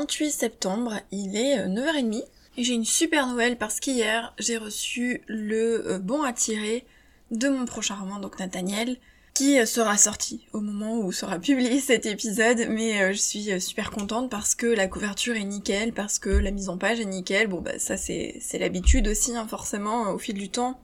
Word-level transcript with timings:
On 0.00 0.04
est 0.04 0.06
le 0.06 0.12
28 0.12 0.30
septembre, 0.30 0.94
il 1.10 1.36
est 1.36 1.66
9h30 1.66 2.24
et 2.56 2.64
j'ai 2.64 2.72
une 2.72 2.86
super 2.86 3.26
nouvelle 3.26 3.58
parce 3.58 3.80
qu'hier 3.80 4.32
j'ai 4.38 4.56
reçu 4.56 5.22
le 5.26 5.98
bon 5.98 6.22
à 6.22 6.32
tirer 6.32 6.86
de 7.30 7.50
mon 7.50 7.66
prochain 7.66 7.96
roman, 7.96 8.18
donc 8.18 8.38
Nathaniel, 8.38 8.96
qui 9.34 9.60
euh, 9.60 9.66
sera 9.66 9.98
sorti 9.98 10.46
au 10.54 10.60
moment 10.62 11.00
où 11.00 11.12
sera 11.12 11.38
publié 11.40 11.80
cet 11.80 12.06
épisode, 12.06 12.66
mais 12.70 13.02
euh, 13.02 13.12
je 13.12 13.18
suis 13.18 13.52
euh, 13.52 13.60
super 13.60 13.90
contente 13.90 14.30
parce 14.30 14.54
que 14.54 14.66
la 14.66 14.88
couverture 14.88 15.36
est 15.36 15.44
nickel, 15.44 15.92
parce 15.92 16.18
que 16.18 16.30
la 16.30 16.50
mise 16.50 16.70
en 16.70 16.78
page 16.78 16.98
est 16.98 17.04
nickel, 17.04 17.48
bon 17.48 17.60
bah 17.60 17.78
ça 17.78 17.98
c'est 17.98 18.40
l'habitude 18.58 19.06
aussi, 19.06 19.36
hein, 19.36 19.46
forcément, 19.46 20.12
au 20.12 20.18
fil 20.18 20.34
du 20.34 20.48
temps. 20.48 20.80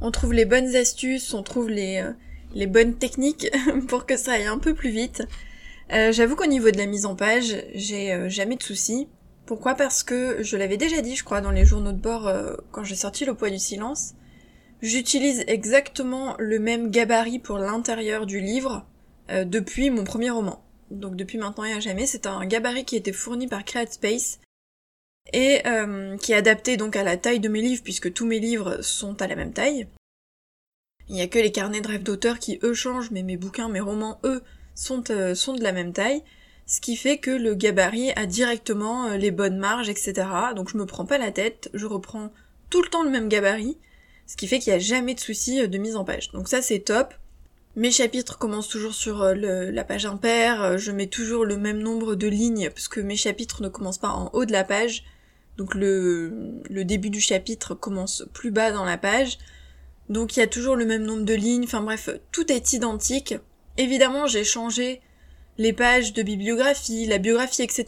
On 0.00 0.10
trouve 0.10 0.32
les 0.32 0.46
bonnes 0.46 0.74
astuces, 0.74 1.34
on 1.34 1.42
trouve 1.42 1.68
les, 1.68 2.02
les 2.54 2.66
bonnes 2.66 2.94
techniques 2.94 3.50
pour 3.88 4.06
que 4.06 4.16
ça 4.16 4.32
aille 4.32 4.46
un 4.46 4.58
peu 4.58 4.72
plus 4.72 4.90
vite. 4.90 5.22
J'avoue 5.90 6.36
qu'au 6.36 6.46
niveau 6.46 6.70
de 6.70 6.78
la 6.78 6.86
mise 6.86 7.06
en 7.06 7.14
page, 7.14 7.56
j'ai 7.74 8.28
jamais 8.28 8.56
de 8.56 8.62
soucis. 8.62 9.08
Pourquoi? 9.46 9.74
Parce 9.74 10.02
que 10.02 10.42
je 10.42 10.56
l'avais 10.56 10.76
déjà 10.76 11.02
dit, 11.02 11.14
je 11.14 11.24
crois, 11.24 11.40
dans 11.40 11.50
les 11.50 11.64
journaux 11.64 11.92
de 11.92 12.00
bord 12.00 12.32
quand 12.72 12.84
j'ai 12.84 12.96
sorti 12.96 13.24
Le 13.24 13.34
poids 13.34 13.50
du 13.50 13.58
silence. 13.58 14.14
J'utilise 14.84 15.44
exactement 15.46 16.36
le 16.38 16.58
même 16.58 16.90
gabarit 16.90 17.38
pour 17.38 17.56
l'intérieur 17.56 18.26
du 18.26 18.40
livre 18.40 18.86
euh, 19.30 19.46
depuis 19.46 19.88
mon 19.88 20.04
premier 20.04 20.28
roman. 20.28 20.62
Donc 20.90 21.16
depuis 21.16 21.38
maintenant 21.38 21.64
et 21.64 21.72
à 21.72 21.80
jamais, 21.80 22.04
c'est 22.04 22.26
un 22.26 22.44
gabarit 22.44 22.84
qui 22.84 22.96
été 22.96 23.10
fourni 23.10 23.48
par 23.48 23.64
CreateSpace 23.64 24.40
et 25.32 25.66
euh, 25.66 26.18
qui 26.18 26.32
est 26.32 26.36
adapté 26.36 26.76
donc 26.76 26.96
à 26.96 27.02
la 27.02 27.16
taille 27.16 27.40
de 27.40 27.48
mes 27.48 27.62
livres 27.62 27.82
puisque 27.82 28.12
tous 28.12 28.26
mes 28.26 28.38
livres 28.38 28.82
sont 28.82 29.22
à 29.22 29.26
la 29.26 29.36
même 29.36 29.54
taille. 29.54 29.88
Il 31.08 31.14
n'y 31.14 31.22
a 31.22 31.28
que 31.28 31.38
les 31.38 31.50
carnets 31.50 31.80
de 31.80 31.88
rêve 31.88 32.02
d'auteur 32.02 32.38
qui 32.38 32.58
eux 32.62 32.74
changent, 32.74 33.10
mais 33.10 33.22
mes 33.22 33.38
bouquins, 33.38 33.70
mes 33.70 33.80
romans, 33.80 34.20
eux, 34.24 34.42
sont, 34.74 35.10
euh, 35.10 35.34
sont 35.34 35.54
de 35.54 35.62
la 35.62 35.72
même 35.72 35.92
taille. 35.92 36.22
Ce 36.66 36.80
qui 36.80 36.96
fait 36.96 37.18
que 37.18 37.30
le 37.30 37.54
gabarit 37.54 38.10
a 38.12 38.24
directement 38.24 39.10
les 39.10 39.30
bonnes 39.30 39.58
marges, 39.58 39.90
etc. 39.90 40.26
Donc 40.56 40.70
je 40.70 40.78
me 40.78 40.86
prends 40.86 41.04
pas 41.04 41.18
la 41.18 41.30
tête, 41.30 41.70
je 41.74 41.84
reprends 41.84 42.32
tout 42.70 42.82
le 42.82 42.88
temps 42.88 43.02
le 43.02 43.10
même 43.10 43.28
gabarit, 43.28 43.78
ce 44.26 44.36
qui 44.36 44.48
fait 44.48 44.58
qu'il 44.58 44.72
n'y 44.72 44.76
a 44.76 44.80
jamais 44.80 45.14
de 45.14 45.20
souci 45.20 45.60
euh, 45.60 45.66
de 45.66 45.78
mise 45.78 45.96
en 45.96 46.04
page. 46.04 46.32
Donc 46.32 46.48
ça 46.48 46.62
c'est 46.62 46.80
top. 46.80 47.14
Mes 47.76 47.90
chapitres 47.90 48.38
commencent 48.38 48.68
toujours 48.68 48.94
sur 48.94 49.22
euh, 49.22 49.34
la 49.34 49.84
page 49.84 50.06
impaire, 50.06 50.62
euh, 50.62 50.76
je 50.76 50.92
mets 50.92 51.08
toujours 51.08 51.44
le 51.44 51.56
même 51.56 51.78
nombre 51.78 52.14
de 52.14 52.26
lignes 52.26 52.70
parce 52.70 52.88
que 52.88 53.00
mes 53.00 53.16
chapitres 53.16 53.62
ne 53.62 53.68
commencent 53.68 53.98
pas 53.98 54.10
en 54.10 54.30
haut 54.32 54.44
de 54.44 54.52
la 54.52 54.64
page, 54.64 55.04
donc 55.56 55.74
le, 55.74 56.60
le 56.68 56.84
début 56.84 57.10
du 57.10 57.20
chapitre 57.20 57.74
commence 57.74 58.24
plus 58.32 58.50
bas 58.50 58.70
dans 58.70 58.84
la 58.84 58.96
page, 58.98 59.38
donc 60.08 60.36
il 60.36 60.40
y 60.40 60.42
a 60.42 60.46
toujours 60.46 60.76
le 60.76 60.84
même 60.84 61.04
nombre 61.04 61.24
de 61.24 61.34
lignes, 61.34 61.64
enfin 61.64 61.80
bref, 61.80 62.10
tout 62.32 62.50
est 62.52 62.72
identique. 62.72 63.34
Évidemment 63.76 64.26
j'ai 64.26 64.44
changé 64.44 65.00
les 65.58 65.72
pages 65.72 66.12
de 66.12 66.22
bibliographie, 66.22 67.06
la 67.06 67.18
biographie, 67.18 67.62
etc. 67.62 67.84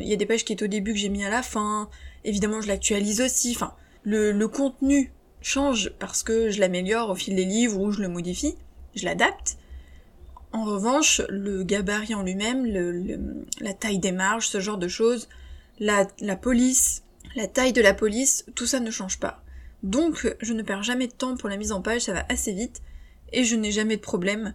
Il 0.00 0.08
y 0.08 0.12
a 0.12 0.16
des 0.16 0.26
pages 0.26 0.44
qui 0.44 0.52
est 0.52 0.62
au 0.62 0.66
début 0.66 0.92
que 0.92 0.98
j'ai 0.98 1.08
mis 1.08 1.24
à 1.24 1.30
la 1.30 1.42
fin, 1.42 1.88
évidemment 2.24 2.60
je 2.60 2.68
l'actualise 2.68 3.20
aussi, 3.20 3.52
enfin 3.54 3.74
le, 4.04 4.32
le 4.32 4.48
contenu 4.48 5.12
change 5.40 5.90
parce 5.98 6.22
que 6.22 6.50
je 6.50 6.60
l'améliore 6.60 7.10
au 7.10 7.14
fil 7.14 7.36
des 7.36 7.44
livres 7.44 7.78
ou 7.78 7.92
je 7.92 8.00
le 8.00 8.08
modifie, 8.08 8.54
je 8.94 9.04
l'adapte. 9.04 9.58
En 10.52 10.64
revanche, 10.64 11.20
le 11.28 11.64
gabarit 11.64 12.14
en 12.14 12.22
lui-même, 12.22 12.64
la 13.60 13.74
taille 13.74 13.98
des 13.98 14.12
marges, 14.12 14.46
ce 14.46 14.60
genre 14.60 14.78
de 14.78 14.86
choses, 14.86 15.28
la, 15.80 16.06
la 16.20 16.36
police, 16.36 17.02
la 17.34 17.48
taille 17.48 17.72
de 17.72 17.82
la 17.82 17.92
police, 17.92 18.46
tout 18.54 18.66
ça 18.66 18.78
ne 18.78 18.90
change 18.90 19.18
pas. 19.18 19.42
Donc, 19.82 20.32
je 20.40 20.52
ne 20.52 20.62
perds 20.62 20.84
jamais 20.84 21.08
de 21.08 21.12
temps 21.12 21.36
pour 21.36 21.48
la 21.48 21.56
mise 21.56 21.72
en 21.72 21.82
page, 21.82 22.02
ça 22.02 22.12
va 22.12 22.24
assez 22.28 22.52
vite, 22.52 22.82
et 23.32 23.42
je 23.42 23.56
n'ai 23.56 23.72
jamais 23.72 23.96
de 23.96 24.00
problème 24.00 24.54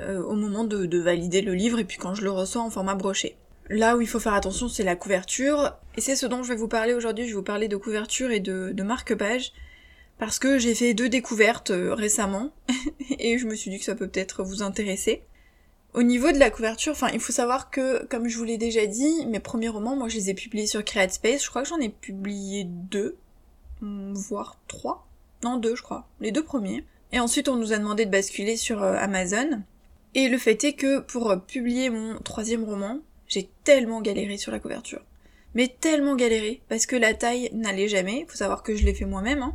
euh, 0.00 0.22
au 0.22 0.34
moment 0.34 0.64
de, 0.64 0.98
valider 0.98 1.42
le 1.42 1.54
livre 1.54 1.78
et 1.78 1.84
puis 1.84 1.98
quand 1.98 2.14
je 2.14 2.22
le 2.22 2.30
reçois 2.30 2.62
en 2.62 2.70
format 2.70 2.94
broché. 2.94 3.36
Là 3.70 3.96
où 3.96 4.00
il 4.00 4.08
faut 4.08 4.20
faire 4.20 4.34
attention, 4.34 4.68
c'est 4.68 4.82
la 4.82 4.96
couverture, 4.96 5.76
et 5.96 6.00
c'est 6.00 6.16
ce 6.16 6.24
dont 6.24 6.42
je 6.42 6.48
vais 6.48 6.56
vous 6.56 6.68
parler 6.68 6.94
aujourd'hui, 6.94 7.24
je 7.24 7.30
vais 7.30 7.36
vous 7.36 7.42
parler 7.42 7.68
de 7.68 7.76
couverture 7.76 8.30
et 8.30 8.40
de, 8.40 8.72
de 8.72 8.82
marque-page 8.82 9.52
parce 10.18 10.38
que 10.38 10.58
j'ai 10.58 10.74
fait 10.74 10.94
deux 10.94 11.08
découvertes 11.08 11.70
euh, 11.70 11.94
récemment 11.94 12.50
et 13.18 13.38
je 13.38 13.46
me 13.46 13.54
suis 13.54 13.70
dit 13.70 13.78
que 13.78 13.84
ça 13.84 13.94
peut 13.94 14.08
peut-être 14.08 14.42
vous 14.42 14.62
intéresser. 14.62 15.22
Au 15.94 16.02
niveau 16.02 16.32
de 16.32 16.38
la 16.38 16.50
couverture, 16.50 16.92
enfin, 16.92 17.08
il 17.12 17.20
faut 17.20 17.32
savoir 17.32 17.70
que, 17.70 18.04
comme 18.06 18.28
je 18.28 18.36
vous 18.36 18.44
l'ai 18.44 18.58
déjà 18.58 18.86
dit, 18.86 19.26
mes 19.26 19.40
premiers 19.40 19.68
romans, 19.68 19.96
moi, 19.96 20.08
je 20.08 20.16
les 20.16 20.30
ai 20.30 20.34
publiés 20.34 20.66
sur 20.66 20.84
CreateSpace. 20.84 21.42
Je 21.42 21.48
crois 21.48 21.62
que 21.62 21.68
j'en 21.68 21.78
ai 21.78 21.88
publié 21.88 22.64
deux, 22.64 23.16
hmm, 23.80 24.12
voire 24.12 24.58
trois. 24.68 25.06
Non, 25.42 25.56
deux, 25.56 25.74
je 25.74 25.82
crois. 25.82 26.06
Les 26.20 26.30
deux 26.30 26.44
premiers. 26.44 26.84
Et 27.12 27.20
ensuite, 27.20 27.48
on 27.48 27.56
nous 27.56 27.72
a 27.72 27.78
demandé 27.78 28.04
de 28.04 28.10
basculer 28.10 28.56
sur 28.56 28.82
euh, 28.82 28.96
Amazon. 28.98 29.62
Et 30.14 30.28
le 30.28 30.38
fait 30.38 30.62
est 30.64 30.72
que 30.72 31.00
pour 31.00 31.30
euh, 31.30 31.36
publier 31.36 31.90
mon 31.90 32.18
troisième 32.20 32.64
roman, 32.64 32.98
j'ai 33.26 33.50
tellement 33.64 34.00
galéré 34.00 34.38
sur 34.38 34.52
la 34.52 34.58
couverture. 34.58 35.02
Mais 35.54 35.74
tellement 35.80 36.16
galéré, 36.16 36.62
parce 36.68 36.86
que 36.86 36.96
la 36.96 37.14
taille 37.14 37.50
n'allait 37.52 37.88
jamais. 37.88 38.26
Faut 38.28 38.36
savoir 38.36 38.62
que 38.62 38.74
je 38.74 38.84
l'ai 38.84 38.94
fait 38.94 39.04
moi-même, 39.04 39.42
hein. 39.42 39.54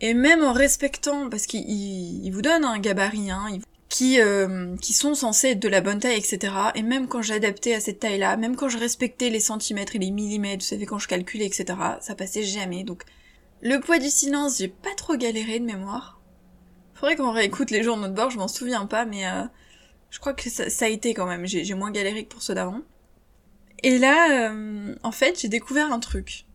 Et 0.00 0.14
même 0.14 0.44
en 0.44 0.52
respectant, 0.52 1.28
parce 1.28 1.46
qu'il 1.46 2.30
vous 2.32 2.42
donne 2.42 2.64
un 2.64 2.78
gabarit, 2.78 3.30
hein, 3.30 3.48
qui, 3.88 4.20
euh, 4.20 4.76
qui 4.76 4.92
sont 4.92 5.14
censés 5.14 5.48
être 5.48 5.60
de 5.60 5.68
la 5.68 5.80
bonne 5.80 5.98
taille, 5.98 6.18
etc. 6.18 6.52
Et 6.74 6.82
même 6.82 7.08
quand 7.08 7.22
j'adaptais 7.22 7.74
à 7.74 7.80
cette 7.80 8.00
taille-là, 8.00 8.36
même 8.36 8.54
quand 8.54 8.68
je 8.68 8.78
respectais 8.78 9.30
les 9.30 9.40
centimètres 9.40 9.96
et 9.96 9.98
les 9.98 10.10
millimètres, 10.10 10.62
vous 10.62 10.68
savez, 10.68 10.86
quand 10.86 10.98
je 10.98 11.08
calculais, 11.08 11.46
etc., 11.46 11.78
ça 12.00 12.14
passait 12.14 12.44
jamais. 12.44 12.84
Donc, 12.84 13.02
le 13.60 13.80
poids 13.80 13.98
du 13.98 14.10
silence, 14.10 14.58
j'ai 14.58 14.68
pas 14.68 14.94
trop 14.96 15.16
galéré 15.16 15.58
de 15.58 15.64
mémoire. 15.64 16.17
Faudrait 16.98 17.16
qu'on 17.16 17.32
réécoute 17.32 17.70
les 17.70 17.82
journaux 17.82 18.08
de 18.08 18.12
bord, 18.12 18.30
je 18.30 18.38
m'en 18.38 18.48
souviens 18.48 18.86
pas, 18.86 19.04
mais 19.04 19.26
euh, 19.26 19.44
je 20.10 20.18
crois 20.18 20.32
que 20.32 20.50
ça, 20.50 20.84
a 20.84 20.88
été 20.88 21.14
quand 21.14 21.26
même. 21.26 21.46
J'ai 21.46 21.74
moins 21.74 21.90
galéré 21.90 22.24
que 22.24 22.28
pour 22.28 22.42
ceux 22.42 22.54
d'avant. 22.54 22.80
Et 23.82 23.98
là, 23.98 24.50
euh, 24.50 24.94
en 25.02 25.12
fait, 25.12 25.40
j'ai 25.40 25.48
découvert 25.48 25.92
un 25.92 26.00
truc 26.00 26.46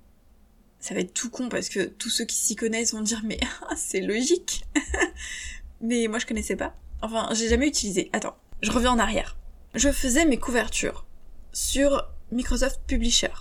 ça 0.84 0.94
va 0.94 1.00
être 1.00 1.14
tout 1.14 1.30
con 1.30 1.48
parce 1.48 1.70
que 1.70 1.86
tous 1.86 2.10
ceux 2.10 2.26
qui 2.26 2.36
s'y 2.36 2.58
connaissent 2.58 2.94
vont 2.94 3.00
dire 3.02 3.22
mais 3.24 3.40
c'est 3.78 4.02
logique. 4.02 4.66
mais 5.82 6.08
moi 6.10 6.20
je 6.20 6.26
connaissais 6.26 6.58
pas. 6.58 6.76
Enfin, 7.02 7.30
j'ai 7.34 7.48
jamais 7.48 7.68
utilisé. 7.68 8.10
Attends, 8.12 8.36
je 8.62 8.70
reviens 8.70 8.92
en 8.92 9.00
arrière. 9.00 9.38
Je 9.76 9.90
faisais 9.92 10.26
mes 10.26 10.38
couvertures 10.38 11.06
sur 11.54 12.06
Microsoft 12.34 12.82
Publisher. 12.86 13.32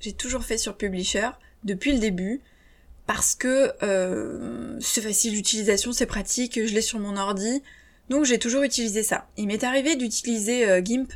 J'ai 0.00 0.12
toujours 0.12 0.42
fait 0.42 0.58
sur 0.58 0.76
Publisher 0.76 1.30
depuis 1.62 1.92
le 1.92 2.00
début 2.00 2.40
parce 3.06 3.34
que 3.34 3.72
euh, 3.82 4.78
c'est 4.80 5.00
facile 5.00 5.32
d'utilisation, 5.34 5.92
c'est 5.92 6.06
pratique, 6.06 6.64
je 6.64 6.72
l'ai 6.74 6.82
sur 6.82 6.98
mon 6.98 7.16
ordi, 7.16 7.62
donc 8.08 8.24
j'ai 8.24 8.38
toujours 8.38 8.62
utilisé 8.62 9.02
ça. 9.02 9.28
Il 9.36 9.46
m'est 9.46 9.64
arrivé 9.64 9.96
d'utiliser 9.96 10.68
euh, 10.68 10.80
GIMP 10.82 11.12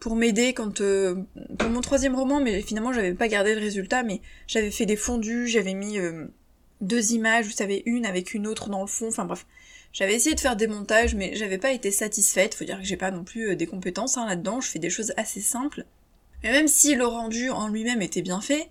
pour 0.00 0.16
m'aider 0.16 0.52
quand 0.52 0.80
euh, 0.80 1.22
pour 1.58 1.70
mon 1.70 1.80
troisième 1.80 2.14
roman, 2.14 2.40
mais 2.40 2.60
finalement 2.62 2.92
j'avais 2.92 3.14
pas 3.14 3.28
gardé 3.28 3.54
le 3.54 3.60
résultat, 3.60 4.02
mais 4.02 4.20
j'avais 4.46 4.70
fait 4.70 4.86
des 4.86 4.96
fondus, 4.96 5.46
j'avais 5.46 5.74
mis 5.74 5.98
euh, 5.98 6.26
deux 6.80 7.12
images, 7.12 7.46
vous 7.46 7.52
savez, 7.52 7.82
une 7.86 8.04
avec 8.04 8.34
une 8.34 8.46
autre 8.46 8.68
dans 8.68 8.80
le 8.80 8.88
fond, 8.88 9.08
enfin 9.08 9.24
bref. 9.24 9.46
J'avais 9.92 10.14
essayé 10.14 10.34
de 10.34 10.40
faire 10.40 10.56
des 10.56 10.66
montages, 10.66 11.14
mais 11.14 11.36
j'avais 11.36 11.58
pas 11.58 11.70
été 11.70 11.90
satisfaite, 11.90 12.54
faut 12.54 12.64
dire 12.64 12.78
que 12.78 12.84
j'ai 12.84 12.96
pas 12.96 13.10
non 13.10 13.24
plus 13.24 13.54
des 13.56 13.66
compétences 13.66 14.16
hein, 14.16 14.26
là-dedans, 14.26 14.60
je 14.60 14.68
fais 14.68 14.78
des 14.78 14.90
choses 14.90 15.12
assez 15.16 15.40
simples. 15.40 15.84
Mais 16.42 16.50
même 16.50 16.66
si 16.66 16.94
le 16.94 17.06
rendu 17.06 17.50
en 17.50 17.68
lui-même 17.68 18.02
était 18.02 18.22
bien 18.22 18.40
fait, 18.40 18.68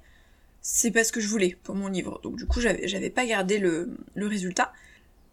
c'est 0.61 0.91
pas 0.91 1.03
ce 1.03 1.11
que 1.11 1.19
je 1.19 1.27
voulais 1.27 1.57
pour 1.63 1.75
mon 1.75 1.87
livre, 1.87 2.19
donc 2.23 2.35
du 2.35 2.45
coup 2.45 2.61
j'avais, 2.61 3.09
pas 3.09 3.25
gardé 3.25 3.57
le, 3.57 3.89
le 4.15 4.27
résultat. 4.27 4.73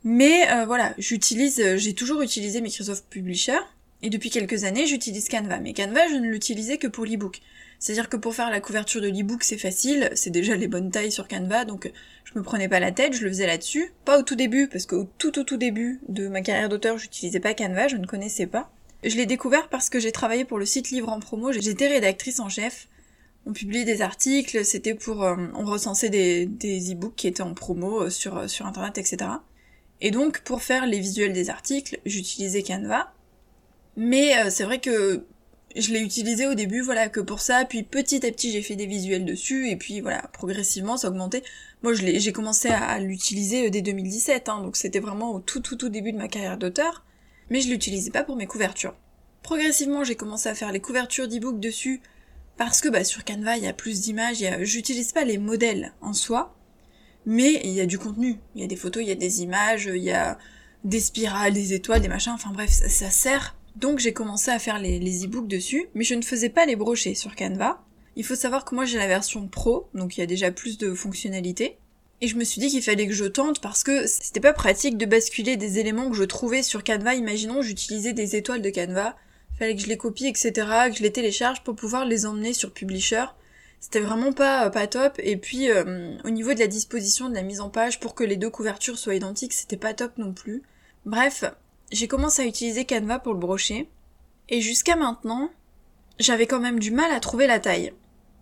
Mais 0.05 0.47
voilà, 0.65 0.95
j'utilise, 0.97 1.77
j'ai 1.77 1.93
toujours 1.93 2.23
utilisé 2.23 2.61
Microsoft 2.61 3.05
Publisher, 3.11 3.59
et 4.03 4.11
depuis 4.11 4.31
quelques 4.31 4.65
années, 4.65 4.87
j'utilise 4.87 5.29
Canva, 5.29 5.59
mais 5.59 5.73
Canva, 5.73 6.07
je 6.09 6.15
ne 6.15 6.29
l'utilisais 6.29 6.79
que 6.79 6.87
pour 6.87 7.05
l'ebook. 7.05 7.41
C'est-à-dire 7.81 8.09
que 8.09 8.17
pour 8.17 8.35
faire 8.35 8.51
la 8.51 8.61
couverture 8.61 9.01
de 9.01 9.09
l'ebook, 9.09 9.43
c'est 9.43 9.59
facile, 9.59 10.11
c'est 10.15 10.31
déjà 10.31 10.57
les 10.57 10.69
bonnes 10.69 10.91
tailles 10.91 11.13
sur 11.13 11.27
Canva, 11.27 11.65
donc 11.65 11.91
je 12.25 12.39
me 12.39 12.43
prenais 12.43 12.69
pas 12.69 12.81
la 12.81 12.93
tête, 12.93 13.15
je 13.15 13.25
le 13.25 13.29
faisais 13.29 13.47
là-dessus. 13.47 13.93
Pas 14.05 14.19
au 14.19 14.23
tout 14.23 14.37
début, 14.37 14.69
parce 14.69 14.87
qu'au 14.87 15.09
tout 15.19 15.39
au 15.39 15.45
tout 15.45 15.57
début 15.57 16.01
de 16.09 16.29
ma 16.29 16.43
carrière 16.43 16.69
d'auteur, 16.69 16.99
j'utilisais 16.99 17.41
pas 17.41 17.55
Canva, 17.55 17.89
je 17.89 17.97
ne 17.97 18.07
connaissais 18.07 18.47
pas. 18.47 18.71
Je 19.05 19.17
l'ai 19.17 19.27
découvert 19.27 19.69
parce 19.69 19.91
que 19.91 20.01
j'ai 20.01 20.13
travaillé 20.13 20.45
pour 20.45 20.59
le 20.59 20.67
site 20.67 20.91
Livre 20.91 21.09
en 21.09 21.21
promo, 21.21 21.53
j'étais 21.53 21.89
rédactrice 21.89 22.41
en 22.41 22.49
chef. 22.49 22.89
On 23.49 23.55
publiait 23.55 23.87
des 23.87 24.03
articles, 24.03 24.63
c'était 24.63 24.93
pour... 24.93 25.25
Euh, 25.25 25.35
on 25.55 25.65
recensait 25.65 26.11
des, 26.11 26.45
des 26.45 26.93
e-books 26.93 27.17
qui 27.17 27.27
étaient 27.27 27.43
en 27.43 27.55
promo 27.55 28.03
euh, 28.03 28.11
sur, 28.11 28.37
euh, 28.37 28.47
sur 28.47 28.67
internet, 28.67 28.99
etc. 28.99 29.31
Et 30.03 30.11
donc, 30.11 30.41
pour 30.41 30.63
faire 30.63 30.85
les 30.85 31.01
visuels 31.01 31.33
des 31.33 31.49
articles, 31.49 31.99
j'utilisais 32.05 32.63
Canva, 32.63 33.11
mais 33.97 34.51
c'est 34.51 34.65
vrai 34.65 34.81
que 34.81 35.25
je 35.75 35.93
l'ai 35.93 36.01
utilisé 36.01 36.47
au 36.47 36.55
début, 36.55 36.83
voilà, 36.83 37.09
que 37.09 37.21
pour 37.21 37.41
ça, 37.41 37.65
puis 37.65 37.83
petit 37.83 38.25
à 38.25 38.31
petit 38.31 38.53
j'ai 38.53 38.63
fait 38.63 38.77
des 38.77 38.87
visuels 38.87 39.25
dessus, 39.25 39.71
et 39.71 39.77
puis 39.77 40.01
voilà, 40.01 40.23
progressivement 40.33 40.97
ça 40.97 41.09
a 41.09 41.11
augmenté. 41.11 41.43
Moi 41.83 41.95
j'ai 41.95 42.33
commencé 42.33 42.69
à, 42.69 43.01
l'utiliser 43.01 43.71
dès 43.71 43.83
2017, 43.83 44.49
hein, 44.49 44.63
donc 44.63 44.77
c'était 44.77 45.01
vraiment 45.01 45.33
au 45.33 45.41
tout 45.41 45.59
tout 45.59 45.75
tout 45.75 45.89
début 45.89 46.13
de 46.13 46.19
ma 46.19 46.29
carrière 46.29 46.59
d'auteur, 46.59 47.05
mais 47.51 47.61
je 47.61 47.69
l'utilisais 47.69 48.13
pas 48.13 48.23
pour 48.23 48.37
mes 48.37 48.47
couvertures. 48.47 48.95
Progressivement 49.43 50.05
j'ai 50.05 50.15
commencé 50.15 50.49
à 50.49 50.55
faire 50.55 50.71
les 50.71 50.81
couvertures 50.81 51.27
d'e-book 51.27 51.59
dessus, 51.59 52.01
parce 52.59 52.81
que 52.83 52.89
bah, 52.89 53.05
sur 53.05 53.25
Canva 53.25 53.57
il 53.57 53.65
y 53.65 53.69
a 53.69 53.73
plus 53.73 54.03
d'images, 54.03 54.45
j'utilise 54.63 55.13
pas 55.13 55.25
les 55.25 55.39
modèles 55.39 55.95
en 56.03 56.13
soi, 56.13 56.55
mais 57.25 57.61
il 57.65 57.71
y 57.71 57.81
a 57.81 57.87
du 57.87 57.99
contenu, 57.99 58.37
il 58.55 58.61
y 58.61 58.65
a 58.65 58.67
des 58.67 58.77
photos, 58.77 59.03
il 59.03 59.09
y 59.09 59.13
a 59.13 59.17
des 59.17 59.43
images, 59.43 59.89
il 59.93 60.03
y 60.03 60.11
a 60.11 60.39
des 60.85 61.01
spirales, 61.01 61.53
des 61.53 61.73
étoiles, 61.73 62.03
des 62.03 62.09
machins, 62.09 62.33
enfin 62.33 62.51
bref, 62.53 62.71
ça 62.71 63.11
sert 63.11 63.57
Donc 63.77 63.99
j'ai 63.99 64.13
commencé 64.13 64.51
à 64.51 64.59
faire 64.59 64.79
les, 64.79 64.99
les 64.99 65.25
e-books 65.25 65.49
dessus, 65.49 65.89
mais 65.95 66.05
je 66.05 66.15
ne 66.15 66.23
faisais 66.23 66.51
pas 66.51 66.67
les 66.67 66.77
brochets 66.77 67.15
sur 67.15 67.35
Canva. 67.35 67.83
Il 68.17 68.25
faut 68.25 68.35
savoir 68.35 68.65
que 68.65 68.75
moi 68.75 68.85
j'ai 68.85 68.99
la 68.99 69.07
version 69.07 69.47
pro, 69.47 69.89
donc 69.95 70.17
il 70.17 70.21
y 70.21 70.23
a 70.25 70.27
déjà 70.27 70.51
plus 70.51 70.77
de 70.77 70.93
fonctionnalités. 70.93 71.79
Et 72.21 72.27
je 72.27 72.37
me 72.37 72.43
suis 72.43 72.61
dit 72.61 72.69
qu'il 72.69 72.83
fallait 72.83 73.07
que 73.07 73.13
je 73.13 73.27
tente 73.27 73.61
parce 73.61 73.85
que 73.85 74.09
c'était 74.09 74.41
pas 74.41 74.53
pratique 74.53 74.97
de 74.97 75.07
basculer 75.07 75.57
des 75.57 75.79
éléments 75.79 76.11
que 76.11 76.17
je 76.17 76.25
trouvais 76.25 76.65
sur 76.65 76.83
Canva. 76.83 77.15
Imaginons 77.15 77.63
j'utilisais 77.63 78.13
des 78.13 78.35
étoiles 78.35 78.63
de 78.63 78.71
Canva, 78.71 79.15
fallait 79.59 79.77
que 79.77 79.83
je 79.83 79.89
les 79.89 79.97
copie, 79.97 80.27
etc., 80.27 80.53
que 80.91 80.97
je 80.97 81.03
les 81.03 81.13
télécharge 81.13 81.63
pour 81.63 81.75
pouvoir 81.75 82.05
les 82.05 82.27
emmener 82.27 82.53
sur 82.53 82.73
Publisher. 82.73 83.25
C'était 83.81 84.01
vraiment 84.01 84.33
pas 84.33 84.71
pas 84.71 84.87
top. 84.87 85.15
Et 85.19 85.37
puis 85.37 85.71
euh, 85.71 86.17
au 86.25 86.31
niveau 86.31 86.55
de 86.55 86.59
la 86.59 86.67
disposition 86.67 87.29
de 87.29 87.35
la 87.35 87.43
mise 87.43 87.61
en 87.61 87.71
page 87.71 88.01
pour 88.01 88.15
que 88.15 88.25
les 88.25 88.37
deux 88.37 88.51
couvertures 88.51 88.99
soient 88.99 89.15
identiques, 89.15 89.53
c'était 89.53 89.77
pas 89.77 89.95
top 89.95 90.19
non 90.19 90.33
plus. 90.33 90.63
Bref, 91.07 91.45
j'ai 91.93 92.09
commencé 92.09 92.43
à 92.43 92.47
utiliser 92.47 92.85
Canva 92.85 93.19
pour 93.19 93.35
le 93.35 93.39
brocher. 93.39 93.89
Et 94.49 94.61
jusqu'à 94.61 94.97
maintenant, 94.97 95.51
j'avais 96.19 96.47
quand 96.47 96.61
même 96.61 96.79
du 96.79 96.91
mal 96.91 97.13
à 97.13 97.21
trouver 97.21 97.47
la 97.47 97.61
taille 97.61 97.93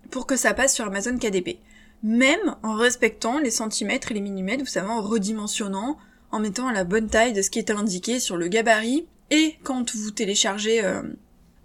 pour 0.09 0.25
que 0.25 0.37
ça 0.37 0.53
passe 0.53 0.73
sur 0.73 0.85
Amazon 0.85 1.17
KDP 1.17 1.59
même 2.03 2.55
en 2.63 2.75
respectant 2.75 3.39
les 3.39 3.51
centimètres 3.51 4.11
et 4.11 4.15
les 4.15 4.21
millimètres, 4.21 4.63
vous 4.63 4.69
savez, 4.69 4.89
en 4.89 5.01
redimensionnant, 5.01 5.97
en 6.31 6.39
mettant 6.39 6.71
la 6.71 6.83
bonne 6.83 7.09
taille 7.09 7.33
de 7.33 7.41
ce 7.41 7.49
qui 7.49 7.59
était 7.59 7.73
indiqué 7.73 8.19
sur 8.19 8.37
le 8.37 8.47
gabarit, 8.47 9.07
et 9.29 9.55
quand 9.63 9.95
vous 9.95 10.11
téléchargez, 10.11 10.83
euh, 10.83 11.01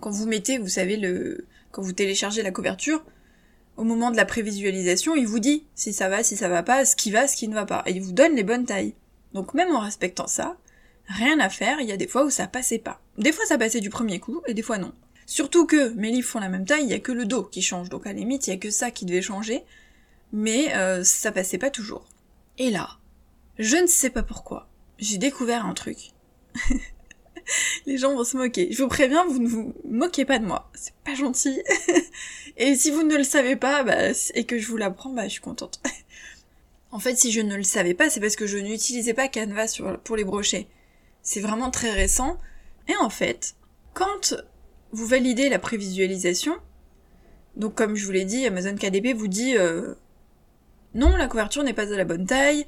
quand 0.00 0.10
vous 0.10 0.26
mettez, 0.26 0.58
vous 0.58 0.68
savez, 0.68 0.96
le, 0.96 1.46
quand 1.70 1.82
vous 1.82 1.92
téléchargez 1.92 2.42
la 2.42 2.50
couverture, 2.50 3.04
au 3.76 3.84
moment 3.84 4.10
de 4.10 4.16
la 4.16 4.24
prévisualisation, 4.24 5.14
il 5.14 5.26
vous 5.26 5.38
dit 5.38 5.64
si 5.74 5.92
ça 5.92 6.08
va, 6.08 6.22
si 6.22 6.36
ça 6.36 6.48
va 6.48 6.62
pas, 6.62 6.84
ce 6.84 6.96
qui 6.96 7.10
va, 7.10 7.26
ce 7.28 7.36
qui 7.36 7.48
ne 7.48 7.54
va 7.54 7.66
pas, 7.66 7.82
et 7.86 7.92
il 7.92 8.02
vous 8.02 8.12
donne 8.12 8.34
les 8.34 8.42
bonnes 8.42 8.66
tailles. 8.66 8.94
Donc 9.32 9.54
même 9.54 9.74
en 9.74 9.80
respectant 9.80 10.26
ça, 10.26 10.56
rien 11.06 11.38
à 11.40 11.48
faire, 11.48 11.80
il 11.80 11.88
y 11.88 11.92
a 11.92 11.96
des 11.96 12.06
fois 12.06 12.24
où 12.24 12.30
ça 12.30 12.46
passait 12.46 12.78
pas. 12.78 13.00
Des 13.16 13.32
fois 13.32 13.46
ça 13.46 13.58
passait 13.58 13.80
du 13.80 13.90
premier 13.90 14.20
coup, 14.20 14.42
et 14.46 14.54
des 14.54 14.62
fois 14.62 14.78
non. 14.78 14.92
Surtout 15.24 15.66
que 15.66 15.90
mes 15.90 16.10
livres 16.10 16.28
font 16.28 16.40
la 16.40 16.48
même 16.48 16.66
taille, 16.66 16.84
il 16.84 16.90
y 16.90 16.94
a 16.94 16.98
que 16.98 17.12
le 17.12 17.24
dos 17.24 17.44
qui 17.44 17.62
change, 17.62 17.88
donc 17.88 18.06
à 18.06 18.12
la 18.12 18.18
limite, 18.18 18.46
il 18.46 18.50
y 18.50 18.54
a 18.54 18.58
que 18.58 18.70
ça 18.70 18.90
qui 18.90 19.06
devait 19.06 19.22
changer, 19.22 19.62
mais 20.32 20.74
euh, 20.74 21.04
ça 21.04 21.32
passait 21.32 21.58
pas 21.58 21.70
toujours. 21.70 22.04
Et 22.58 22.70
là, 22.70 22.98
je 23.58 23.76
ne 23.76 23.86
sais 23.86 24.10
pas 24.10 24.22
pourquoi, 24.22 24.68
j'ai 24.98 25.18
découvert 25.18 25.64
un 25.64 25.74
truc. 25.74 26.10
Les 27.86 27.98
gens 27.98 28.14
vont 28.14 28.24
se 28.24 28.36
moquer. 28.36 28.68
Je 28.70 28.82
vous 28.82 28.88
préviens, 28.88 29.24
vous 29.26 29.38
ne 29.38 29.48
vous 29.48 29.74
moquez 29.88 30.24
pas 30.24 30.38
de 30.38 30.46
moi. 30.46 30.70
C'est 30.74 30.94
pas 31.04 31.14
gentil. 31.14 31.62
et 32.56 32.74
si 32.76 32.90
vous 32.90 33.02
ne 33.02 33.16
le 33.16 33.24
savez 33.24 33.56
pas, 33.56 33.82
bah, 33.82 34.12
et 34.34 34.44
que 34.44 34.58
je 34.58 34.68
vous 34.68 34.76
l'apprends, 34.76 35.10
bah, 35.10 35.24
je 35.24 35.32
suis 35.32 35.40
contente. 35.40 35.80
en 36.90 36.98
fait, 36.98 37.16
si 37.16 37.32
je 37.32 37.40
ne 37.40 37.56
le 37.56 37.62
savais 37.62 37.94
pas, 37.94 38.10
c'est 38.10 38.20
parce 38.20 38.36
que 38.36 38.46
je 38.46 38.58
n'utilisais 38.58 39.14
pas 39.14 39.28
Canva 39.28 39.66
pour 40.04 40.16
les 40.16 40.24
brochets. 40.24 40.66
C'est 41.22 41.40
vraiment 41.40 41.70
très 41.70 41.90
récent. 41.90 42.38
Et 42.88 42.96
en 42.96 43.10
fait, 43.10 43.54
quand 43.94 44.34
vous 44.92 45.06
validez 45.06 45.48
la 45.48 45.58
prévisualisation, 45.58 46.54
donc 47.56 47.74
comme 47.74 47.96
je 47.96 48.04
vous 48.04 48.12
l'ai 48.12 48.24
dit, 48.24 48.46
Amazon 48.46 48.74
KDP 48.74 49.14
vous 49.14 49.28
dit 49.28 49.56
euh, 49.56 49.94
non, 50.94 51.16
la 51.16 51.26
couverture 51.26 51.62
n'est 51.62 51.72
pas 51.72 51.92
à 51.92 51.96
la 51.96 52.04
bonne 52.04 52.26
taille, 52.26 52.66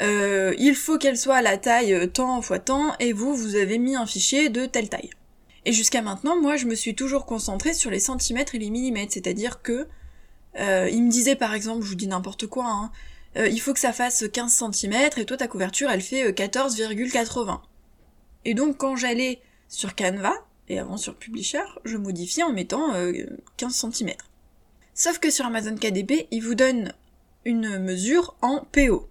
euh, 0.00 0.54
il 0.58 0.74
faut 0.74 0.98
qu'elle 0.98 1.18
soit 1.18 1.36
à 1.36 1.42
la 1.42 1.58
taille 1.58 1.92
euh, 1.92 2.06
tant 2.06 2.40
fois 2.42 2.58
tant, 2.58 2.96
et 2.98 3.12
vous, 3.12 3.34
vous 3.34 3.56
avez 3.56 3.78
mis 3.78 3.96
un 3.96 4.06
fichier 4.06 4.48
de 4.48 4.66
telle 4.66 4.88
taille. 4.88 5.10
Et 5.66 5.72
jusqu'à 5.72 6.00
maintenant, 6.00 6.40
moi, 6.40 6.56
je 6.56 6.66
me 6.66 6.74
suis 6.74 6.94
toujours 6.94 7.26
concentrée 7.26 7.74
sur 7.74 7.90
les 7.90 8.00
centimètres 8.00 8.54
et 8.54 8.58
les 8.58 8.70
millimètres, 8.70 9.12
c'est-à-dire 9.12 9.60
que 9.62 9.86
euh, 10.58 10.88
il 10.90 11.04
me 11.04 11.10
disait 11.10 11.36
par 11.36 11.54
exemple, 11.54 11.82
je 11.82 11.88
vous 11.88 11.94
dis 11.94 12.06
n'importe 12.06 12.46
quoi, 12.46 12.66
hein, 12.66 12.90
il 13.36 13.60
faut 13.60 13.72
que 13.72 13.78
ça 13.78 13.92
fasse 13.92 14.24
15 14.32 14.64
cm 14.72 15.10
et 15.16 15.24
toi 15.24 15.36
ta 15.36 15.46
couverture 15.46 15.88
elle 15.88 16.00
fait 16.00 16.32
14,80. 16.32 17.60
Et 18.44 18.54
donc 18.54 18.78
quand 18.78 18.96
j'allais 18.96 19.40
sur 19.68 19.94
Canva, 19.94 20.34
et 20.68 20.80
avant 20.80 20.96
sur 20.96 21.14
Publisher, 21.14 21.62
je 21.84 21.96
modifiais 21.96 22.42
en 22.42 22.52
mettant 22.52 22.92
15 23.56 23.86
cm. 23.92 24.10
Sauf 24.94 25.20
que 25.20 25.30
sur 25.30 25.46
Amazon 25.46 25.76
KDP, 25.76 26.26
il 26.32 26.42
vous 26.42 26.56
donne 26.56 26.92
une 27.44 27.78
mesure 27.78 28.34
en 28.42 28.64
PO. 28.72 29.09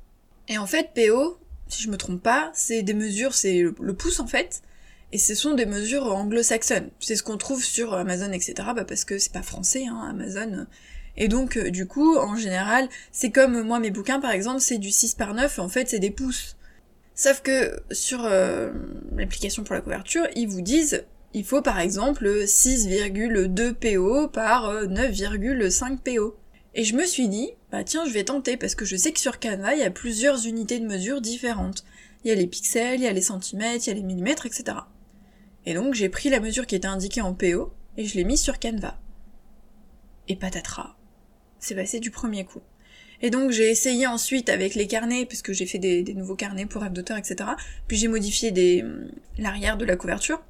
Et 0.50 0.58
en 0.58 0.66
fait, 0.66 0.90
PO, 0.94 1.38
si 1.68 1.84
je 1.84 1.90
me 1.90 1.98
trompe 1.98 2.22
pas, 2.22 2.52
c'est 2.54 2.82
des 2.82 2.94
mesures, 2.94 3.34
c'est 3.34 3.62
le 3.62 3.94
pouce 3.94 4.20
en 4.20 4.28
fait, 4.28 4.62
et 5.12 5.18
ce 5.18 5.36
sont 5.36 5.54
des 5.54 5.66
mesures 5.66 6.06
anglo-saxonnes. 6.14 6.90
C'est 7.00 7.16
ce 7.16 7.24
qu'on 7.24 7.38
trouve 7.38 7.64
sur 7.64 7.94
Amazon, 7.94 8.32
etc. 8.32 8.54
Bah 8.76 8.84
parce 8.84 9.06
que 9.06 9.18
c'est 9.18 9.32
pas 9.32 9.44
français, 9.44 9.86
hein, 9.88 10.08
Amazon. 10.10 10.68
Et 11.18 11.28
donc, 11.28 11.58
euh, 11.58 11.70
du 11.70 11.86
coup, 11.86 12.18
en 12.18 12.36
général, 12.36 12.88
c'est 13.12 13.32
comme 13.32 13.62
moi, 13.62 13.80
mes 13.80 13.92
bouquins, 13.92 14.20
par 14.20 14.32
exemple, 14.32 14.62
c'est 14.62 14.78
du 14.78 14.92
6 14.92 15.16
par 15.16 15.34
9, 15.34 15.60
en 15.60 15.70
fait, 15.70 15.90
c'est 15.90 16.00
des 16.00 16.12
pouces. 16.12 16.56
Sauf 17.16 17.42
que 17.42 17.82
sur 17.92 18.24
euh, 18.24 18.72
l'application 19.16 19.64
pour 19.64 19.76
la 19.76 19.82
couverture, 19.82 20.28
ils 20.36 20.48
vous 20.48 20.62
disent, 20.62 21.04
il 21.34 21.44
faut 21.44 21.62
par 21.62 21.80
exemple 21.80 22.26
6,2 22.26 23.74
PO 23.74 24.30
par 24.30 24.74
9,5 24.86 25.92
euh, 25.92 25.98
PO. 26.04 26.38
Et 26.76 26.84
je 26.84 26.96
me 26.96 27.06
suis 27.06 27.28
dit, 27.28 27.52
bah 27.72 27.84
tiens, 27.84 28.06
je 28.06 28.12
vais 28.12 28.24
tenter 28.24 28.58
parce 28.58 28.76
que 28.76 28.86
je 28.86 28.96
sais 28.96 29.12
que 29.12 29.20
sur 29.20 29.40
Canva, 29.40 29.74
il 29.74 29.80
y 29.80 29.84
a 29.84 29.92
plusieurs 29.92 30.46
unités 30.46 30.80
de 30.80 30.86
mesure 30.86 31.22
différentes. 31.22 31.84
Il 32.24 32.30
y 32.30 32.32
a 32.32 32.36
les 32.36 32.48
pixels, 32.48 33.00
il 33.00 33.04
y 33.04 33.08
a 33.08 33.14
les 33.14 33.22
centimètres, 33.22 33.88
il 33.88 33.90
y 33.90 33.92
a 33.92 33.96
les 33.96 34.04
millimètres, 34.04 34.46
etc. 34.46 34.78
Et 35.66 35.74
donc 35.74 35.94
j'ai 35.94 36.10
pris 36.10 36.30
la 36.30 36.40
mesure 36.40 36.68
qui 36.68 36.76
était 36.76 36.88
indiquée 36.88 37.22
en 37.22 37.34
PO 37.34 37.74
et 37.98 38.06
je 38.06 38.16
l'ai 38.16 38.24
mise 38.24 38.42
sur 38.42 38.60
Canva. 38.60 39.00
Et 40.28 40.36
patatras. 40.36 40.96
C'est 41.60 41.76
passé 41.76 42.00
du 42.00 42.12
premier 42.12 42.46
coup. 42.46 42.62
Et 43.22 43.32
donc 43.32 43.52
j'ai 43.52 43.70
essayé 43.70 44.08
ensuite 44.08 44.50
avec 44.50 44.76
les 44.76 44.88
carnets, 44.88 45.26
puisque 45.26 45.52
j'ai 45.52 45.66
fait 45.66 45.80
des, 45.80 46.14
nouveaux 46.14 46.36
carnets 46.36 46.66
pour 46.66 46.82
rêve 46.82 46.94
d'auteur, 46.94 47.18
etc. 47.18 47.50
Puis 47.88 47.98
j'ai 47.98 48.08
modifié 48.08 48.52
des, 48.52 48.86
l'arrière 49.38 49.78
de 49.78 49.86
la 49.86 49.96
couverture. 49.96 50.42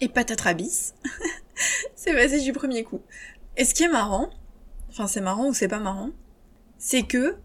Et 0.00 0.08
patatras 0.08 0.54
bis. 0.54 0.94
c'est 1.94 2.14
passé 2.14 2.40
du 2.40 2.52
premier 2.52 2.84
coup. 2.84 3.02
Et 3.56 3.64
ce 3.64 3.74
qui 3.74 3.82
est 3.82 3.88
marrant, 3.88 4.30
enfin 4.92 5.06
c'est 5.06 5.20
marrant 5.20 5.48
ou 5.48 5.54
c'est 5.54 5.68
pas 5.68 5.80
marrant, 5.80 6.10
c'est 6.78 7.02
que 7.02 7.36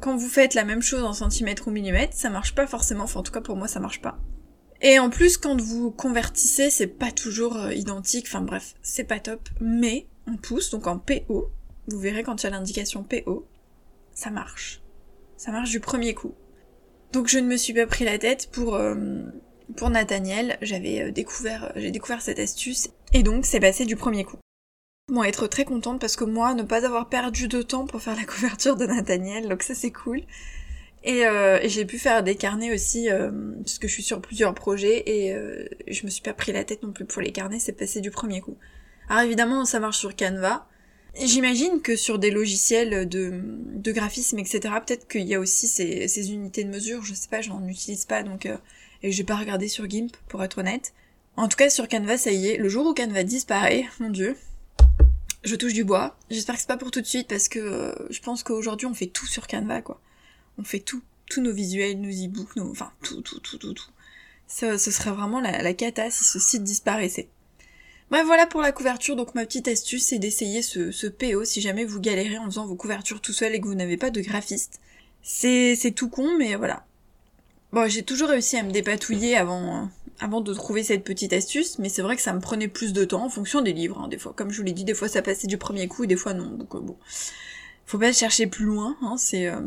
quand 0.00 0.16
vous 0.16 0.28
faites 0.28 0.54
la 0.54 0.64
même 0.64 0.82
chose 0.82 1.04
en 1.04 1.12
centimètres 1.12 1.68
ou 1.68 1.70
millimètres, 1.70 2.14
ça 2.14 2.30
marche 2.30 2.54
pas 2.54 2.66
forcément, 2.66 3.04
enfin 3.04 3.20
en 3.20 3.22
tout 3.22 3.32
cas 3.32 3.40
pour 3.40 3.56
moi 3.56 3.68
ça 3.68 3.80
marche 3.80 4.00
pas. 4.00 4.18
Et 4.80 4.98
en 4.98 5.10
plus 5.10 5.36
quand 5.36 5.60
vous 5.60 5.90
convertissez, 5.90 6.70
c'est 6.70 6.86
pas 6.86 7.12
toujours 7.12 7.56
euh, 7.56 7.74
identique, 7.74 8.26
enfin 8.26 8.40
bref, 8.40 8.74
c'est 8.82 9.04
pas 9.04 9.20
top, 9.20 9.48
mais 9.60 10.06
en 10.28 10.36
pouce, 10.36 10.70
donc 10.70 10.86
en 10.86 10.98
PO, 10.98 11.50
vous 11.88 11.98
verrez 11.98 12.22
quand 12.22 12.42
il 12.42 12.44
y 12.44 12.46
a 12.48 12.50
l'indication 12.50 13.02
PO, 13.02 13.46
ça 14.12 14.30
marche. 14.30 14.82
Ça 15.36 15.50
marche 15.50 15.70
du 15.70 15.80
premier 15.80 16.14
coup. 16.14 16.34
Donc 17.12 17.28
je 17.28 17.38
ne 17.38 17.46
me 17.46 17.56
suis 17.56 17.74
pas 17.74 17.86
pris 17.86 18.04
la 18.04 18.18
tête 18.18 18.48
pour 18.50 18.74
euh, 18.74 19.22
pour 19.76 19.90
Nathaniel, 19.90 20.58
j'avais 20.62 21.02
euh, 21.02 21.10
découvert 21.12 21.72
j'ai 21.76 21.90
découvert 21.90 22.22
cette 22.22 22.38
astuce. 22.38 22.90
Et 23.12 23.22
donc 23.22 23.46
c'est 23.46 23.60
passé 23.60 23.84
du 23.84 23.96
premier 23.96 24.24
coup 24.24 24.41
vont 25.12 25.24
être 25.24 25.46
très 25.46 25.64
contente 25.64 26.00
parce 26.00 26.16
que 26.16 26.24
moi, 26.24 26.54
ne 26.54 26.62
pas 26.62 26.84
avoir 26.84 27.08
perdu 27.08 27.48
de 27.48 27.62
temps 27.62 27.86
pour 27.86 28.02
faire 28.02 28.16
la 28.16 28.24
couverture 28.26 28.76
de 28.76 28.86
Nathaniel, 28.86 29.48
donc 29.48 29.62
ça 29.62 29.74
c'est 29.74 29.92
cool. 29.92 30.22
Et, 31.04 31.26
euh, 31.26 31.58
j'ai 31.64 31.84
pu 31.84 31.98
faire 31.98 32.22
des 32.22 32.36
carnets 32.36 32.72
aussi, 32.72 33.10
euh, 33.10 33.30
parce 33.56 33.78
que 33.78 33.88
je 33.88 33.92
suis 33.92 34.02
sur 34.02 34.20
plusieurs 34.20 34.54
projets 34.54 35.02
et 35.06 35.34
euh, 35.34 35.66
je 35.88 36.04
me 36.04 36.10
suis 36.10 36.22
pas 36.22 36.32
pris 36.32 36.52
la 36.52 36.64
tête 36.64 36.82
non 36.82 36.92
plus 36.92 37.04
pour 37.04 37.22
les 37.22 37.32
carnets, 37.32 37.58
c'est 37.58 37.72
passé 37.72 38.00
du 38.00 38.10
premier 38.10 38.40
coup. 38.40 38.56
Alors 39.08 39.24
évidemment, 39.24 39.64
ça 39.64 39.80
marche 39.80 39.98
sur 39.98 40.14
Canva. 40.14 40.66
J'imagine 41.20 41.82
que 41.82 41.94
sur 41.94 42.18
des 42.18 42.30
logiciels 42.30 43.06
de, 43.06 43.42
de 43.42 43.92
graphisme, 43.92 44.38
etc., 44.38 44.60
peut-être 44.86 45.06
qu'il 45.06 45.28
y 45.28 45.34
a 45.34 45.40
aussi 45.40 45.68
ces, 45.68 46.08
ces, 46.08 46.32
unités 46.32 46.64
de 46.64 46.70
mesure, 46.70 47.04
je 47.04 47.12
sais 47.12 47.28
pas, 47.28 47.42
j'en 47.42 47.66
utilise 47.66 48.06
pas, 48.06 48.22
donc 48.22 48.46
euh, 48.46 48.56
et 49.02 49.12
j'ai 49.12 49.24
pas 49.24 49.36
regardé 49.36 49.68
sur 49.68 49.88
GIMP, 49.88 50.16
pour 50.28 50.42
être 50.42 50.58
honnête. 50.58 50.94
En 51.36 51.48
tout 51.48 51.56
cas, 51.56 51.68
sur 51.68 51.88
Canva, 51.88 52.16
ça 52.16 52.30
y 52.30 52.48
est, 52.48 52.56
le 52.56 52.68
jour 52.68 52.86
où 52.86 52.94
Canva 52.94 53.24
disparaît, 53.24 53.84
mon 54.00 54.08
dieu, 54.08 54.36
je 55.44 55.56
touche 55.56 55.72
du 55.72 55.84
bois. 55.84 56.16
J'espère 56.30 56.54
que 56.54 56.60
c'est 56.60 56.68
pas 56.68 56.76
pour 56.76 56.90
tout 56.90 57.00
de 57.00 57.06
suite 57.06 57.28
parce 57.28 57.48
que 57.48 57.58
euh, 57.58 57.94
je 58.10 58.20
pense 58.20 58.42
qu'aujourd'hui 58.42 58.86
on 58.86 58.94
fait 58.94 59.06
tout 59.06 59.26
sur 59.26 59.46
Canva 59.46 59.82
quoi. 59.82 60.00
On 60.58 60.64
fait 60.64 60.80
tout, 60.80 61.02
tous 61.28 61.40
nos 61.40 61.52
visuels, 61.52 62.00
nos 62.00 62.10
e-books, 62.10 62.56
nos... 62.56 62.70
enfin 62.70 62.92
tout, 63.02 63.22
tout, 63.22 63.40
tout, 63.40 63.58
tout, 63.58 63.72
tout. 63.72 63.90
ce 64.46 64.76
serait 64.78 65.10
vraiment 65.10 65.40
la, 65.40 65.74
cata 65.74 66.10
si 66.10 66.24
ce 66.24 66.38
site 66.38 66.62
disparaissait. 66.62 67.28
Bref, 68.10 68.26
voilà 68.26 68.46
pour 68.46 68.60
la 68.60 68.72
couverture. 68.72 69.16
Donc 69.16 69.34
ma 69.34 69.46
petite 69.46 69.68
astuce, 69.68 70.04
c'est 70.04 70.18
d'essayer 70.18 70.62
ce, 70.62 70.90
ce 70.92 71.06
PO 71.06 71.44
si 71.44 71.60
jamais 71.60 71.84
vous 71.84 72.00
galérez 72.00 72.38
en 72.38 72.44
faisant 72.44 72.66
vos 72.66 72.76
couvertures 72.76 73.20
tout 73.20 73.32
seul 73.32 73.54
et 73.54 73.60
que 73.60 73.66
vous 73.66 73.74
n'avez 73.74 73.96
pas 73.96 74.10
de 74.10 74.20
graphiste. 74.20 74.80
C'est, 75.22 75.76
c'est 75.76 75.92
tout 75.92 76.08
con, 76.08 76.36
mais 76.36 76.56
voilà. 76.56 76.84
Bon, 77.72 77.88
j'ai 77.88 78.02
toujours 78.02 78.28
réussi 78.28 78.58
à 78.58 78.62
me 78.62 78.70
dépatouiller 78.70 79.34
avant, 79.36 79.88
avant 80.22 80.40
de 80.40 80.54
trouver 80.54 80.84
cette 80.84 81.02
petite 81.02 81.32
astuce, 81.32 81.78
mais 81.78 81.88
c'est 81.88 82.02
vrai 82.02 82.14
que 82.14 82.22
ça 82.22 82.32
me 82.32 82.40
prenait 82.40 82.68
plus 82.68 82.92
de 82.92 83.04
temps 83.04 83.24
en 83.24 83.28
fonction 83.28 83.60
des 83.60 83.72
livres, 83.72 84.00
hein, 84.00 84.08
des 84.08 84.18
fois. 84.18 84.32
Comme 84.34 84.50
je 84.50 84.58
vous 84.58 84.62
l'ai 84.62 84.72
dit, 84.72 84.84
des 84.84 84.94
fois 84.94 85.08
ça 85.08 85.20
passait 85.20 85.48
du 85.48 85.58
premier 85.58 85.88
coup, 85.88 86.06
des 86.06 86.16
fois 86.16 86.32
non. 86.32 86.50
Donc 86.50 86.74
euh, 86.74 86.80
bon, 86.80 86.96
faut 87.86 87.98
pas 87.98 88.12
chercher 88.12 88.46
plus 88.46 88.64
loin, 88.64 88.96
hein, 89.02 89.16
c'est 89.18 89.48
euh, 89.48 89.60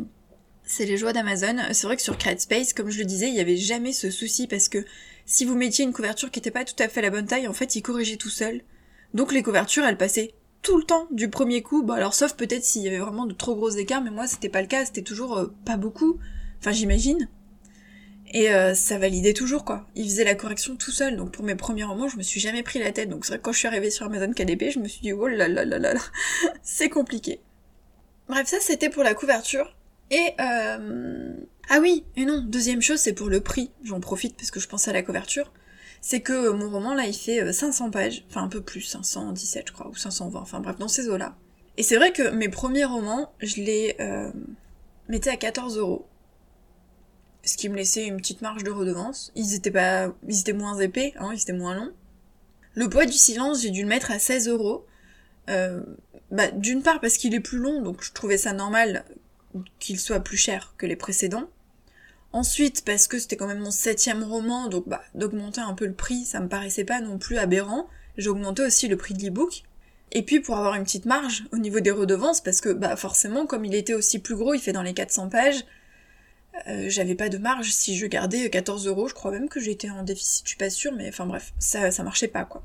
c'est 0.63 0.85
les 0.85 0.97
joies 0.97 1.11
d'Amazon. 1.11 1.57
C'est 1.73 1.87
vrai 1.87 1.97
que 1.97 2.01
sur 2.01 2.17
CreateSpace, 2.17 2.73
comme 2.73 2.89
je 2.89 2.99
le 2.99 3.05
disais, 3.05 3.27
il 3.27 3.35
y 3.35 3.41
avait 3.41 3.57
jamais 3.57 3.91
ce 3.91 4.09
souci 4.09 4.47
parce 4.47 4.69
que 4.69 4.85
si 5.25 5.43
vous 5.43 5.55
mettiez 5.55 5.83
une 5.83 5.93
couverture 5.93 6.31
qui 6.31 6.39
était 6.39 6.51
pas 6.51 6.63
tout 6.63 6.81
à 6.81 6.87
fait 6.87 7.01
la 7.01 7.09
bonne 7.09 7.25
taille, 7.25 7.47
en 7.47 7.53
fait, 7.53 7.75
il 7.75 7.81
corrigeait 7.81 8.15
tout 8.15 8.29
seul. 8.29 8.61
Donc 9.13 9.33
les 9.33 9.43
couvertures, 9.43 9.83
elles 9.85 9.97
passaient 9.97 10.33
tout 10.61 10.77
le 10.77 10.83
temps 10.83 11.07
du 11.11 11.29
premier 11.29 11.61
coup. 11.61 11.83
Bah 11.83 11.95
alors 11.95 12.13
sauf 12.13 12.33
peut-être 12.33 12.63
s'il 12.63 12.81
y 12.81 12.87
avait 12.87 12.99
vraiment 12.99 13.25
de 13.25 13.33
trop 13.33 13.55
gros 13.55 13.69
écarts, 13.69 14.01
mais 14.01 14.09
moi 14.09 14.25
c'était 14.25 14.49
pas 14.49 14.61
le 14.61 14.67
cas, 14.67 14.85
c'était 14.85 15.03
toujours 15.03 15.37
euh, 15.37 15.53
pas 15.65 15.77
beaucoup. 15.77 16.17
Enfin 16.59 16.71
j'imagine. 16.71 17.29
Et 18.35 18.53
euh, 18.53 18.73
ça 18.73 18.97
validait 18.97 19.31
toujours 19.31 19.63
quoi. 19.63 19.87
Il 19.95 20.03
faisait 20.03 20.25
la 20.25 20.35
correction 20.35 20.75
tout 20.75 20.91
seul. 20.91 21.15
Donc 21.15 21.31
pour 21.31 21.45
mes 21.45 21.55
premiers 21.55 21.85
romans, 21.85 22.09
je 22.09 22.17
me 22.17 22.21
suis 22.21 22.41
jamais 22.41 22.63
pris 22.63 22.79
la 22.79 22.91
tête. 22.91 23.07
Donc 23.07 23.23
c'est 23.23 23.31
vrai 23.31 23.37
que 23.37 23.43
quand 23.43 23.53
je 23.53 23.59
suis 23.59 23.67
arrivée 23.67 23.89
sur 23.89 24.05
Amazon 24.05 24.33
KDP, 24.33 24.71
je 24.71 24.79
me 24.79 24.89
suis 24.89 24.99
dit 24.99 25.13
oh 25.13 25.25
là 25.27 25.47
là 25.47 25.63
là 25.63 25.79
là 25.79 25.93
là, 25.93 26.01
c'est 26.61 26.89
compliqué. 26.89 27.39
Bref, 28.27 28.45
ça 28.45 28.57
c'était 28.59 28.89
pour 28.89 29.03
la 29.03 29.13
couverture. 29.13 29.77
Et 30.11 30.33
euh... 30.41 31.33
ah 31.69 31.79
oui, 31.79 32.03
et 32.17 32.25
non, 32.25 32.41
deuxième 32.45 32.81
chose, 32.81 32.99
c'est 32.99 33.13
pour 33.13 33.29
le 33.29 33.39
prix. 33.39 33.71
J'en 33.85 34.01
profite 34.01 34.35
parce 34.35 34.51
que 34.51 34.59
je 34.59 34.67
pense 34.67 34.89
à 34.89 34.93
la 34.93 35.01
couverture. 35.01 35.53
C'est 36.01 36.19
que 36.19 36.49
mon 36.49 36.69
roman 36.69 36.93
là, 36.93 37.05
il 37.05 37.15
fait 37.15 37.53
500 37.53 37.87
euh, 37.87 37.89
pages, 37.89 38.25
enfin 38.29 38.43
un 38.43 38.49
peu 38.49 38.61
plus, 38.61 38.81
517 38.81 39.69
je 39.69 39.71
crois, 39.71 39.87
ou 39.87 39.95
520, 39.95 40.41
enfin 40.41 40.59
bref, 40.59 40.77
dans 40.77 40.89
ces 40.89 41.07
eaux-là. 41.07 41.37
Et 41.77 41.83
c'est 41.83 41.95
vrai 41.95 42.11
que 42.11 42.29
mes 42.31 42.49
premiers 42.49 42.85
romans, 42.85 43.31
je 43.39 43.61
les 43.61 43.95
euh, 44.01 44.29
mettais 45.07 45.29
à 45.29 45.37
14 45.37 45.77
euros 45.77 46.05
ce 47.45 47.57
qui 47.57 47.69
me 47.69 47.75
laissait 47.75 48.05
une 48.05 48.17
petite 48.17 48.41
marge 48.41 48.63
de 48.63 48.71
redevance. 48.71 49.31
Ils 49.35 49.53
étaient 49.53 49.71
pas, 49.71 50.13
ils 50.27 50.39
étaient 50.39 50.53
moins 50.53 50.77
épais, 50.79 51.13
hein, 51.17 51.31
ils 51.33 51.41
étaient 51.41 51.53
moins 51.53 51.75
longs. 51.75 51.91
Le 52.73 52.89
poids 52.89 53.05
du 53.05 53.13
silence, 53.13 53.61
j'ai 53.61 53.69
dû 53.69 53.83
le 53.83 53.87
mettre 53.87 54.11
à 54.11 54.19
16 54.19 54.49
euros. 54.49 54.85
Euh, 55.49 55.81
bah, 56.31 56.49
d'une 56.51 56.81
part 56.81 56.99
parce 56.99 57.17
qu'il 57.17 57.33
est 57.35 57.39
plus 57.39 57.59
long, 57.59 57.81
donc 57.81 58.03
je 58.03 58.11
trouvais 58.11 58.37
ça 58.37 58.51
normal 58.51 59.05
qu'il 59.79 59.99
soit 59.99 60.19
plus 60.19 60.37
cher 60.37 60.73
que 60.77 60.85
les 60.85 60.95
précédents. 60.95 61.49
Ensuite, 62.33 62.83
parce 62.83 63.07
que 63.07 63.17
c'était 63.17 63.37
quand 63.37 63.47
même 63.47 63.59
mon 63.59 63.71
septième 63.71 64.23
roman, 64.23 64.67
donc 64.67 64.89
bah, 64.89 65.01
d'augmenter 65.13 65.61
un 65.61 65.73
peu 65.73 65.85
le 65.85 65.93
prix, 65.93 66.25
ça 66.25 66.41
me 66.41 66.49
paraissait 66.49 66.83
pas 66.83 66.99
non 66.99 67.17
plus 67.17 67.37
aberrant. 67.37 67.87
J'ai 68.17 68.29
augmenté 68.29 68.63
aussi 68.63 68.87
le 68.87 68.97
prix 68.97 69.13
de 69.13 69.21
l'ebook. 69.21 69.63
Et 70.11 70.23
puis 70.23 70.39
pour 70.39 70.57
avoir 70.57 70.75
une 70.75 70.83
petite 70.83 71.05
marge 71.05 71.45
au 71.53 71.57
niveau 71.57 71.79
des 71.79 71.91
redevances, 71.91 72.41
parce 72.41 72.59
que 72.59 72.69
bah 72.69 72.95
forcément, 72.95 73.45
comme 73.45 73.65
il 73.65 73.75
était 73.75 73.93
aussi 73.93 74.19
plus 74.19 74.35
gros, 74.35 74.53
il 74.53 74.59
fait 74.59 74.73
dans 74.73 74.81
les 74.81 74.93
400 74.93 75.29
pages, 75.29 75.65
euh, 76.67 76.89
j'avais 76.89 77.15
pas 77.15 77.29
de 77.29 77.37
marge 77.37 77.71
si 77.71 77.97
je 77.97 78.05
gardais 78.05 78.49
14 78.49 78.87
euros, 78.87 79.07
je 79.07 79.13
crois 79.13 79.31
même 79.31 79.49
que 79.49 79.59
j'étais 79.59 79.89
en 79.89 80.03
déficit, 80.03 80.43
je 80.45 80.49
suis 80.49 80.57
pas 80.57 80.69
sûre, 80.69 80.93
mais 80.93 81.09
enfin 81.09 81.25
bref, 81.25 81.53
ça, 81.59 81.91
ça 81.91 82.03
marchait 82.03 82.27
pas 82.27 82.45
quoi. 82.45 82.63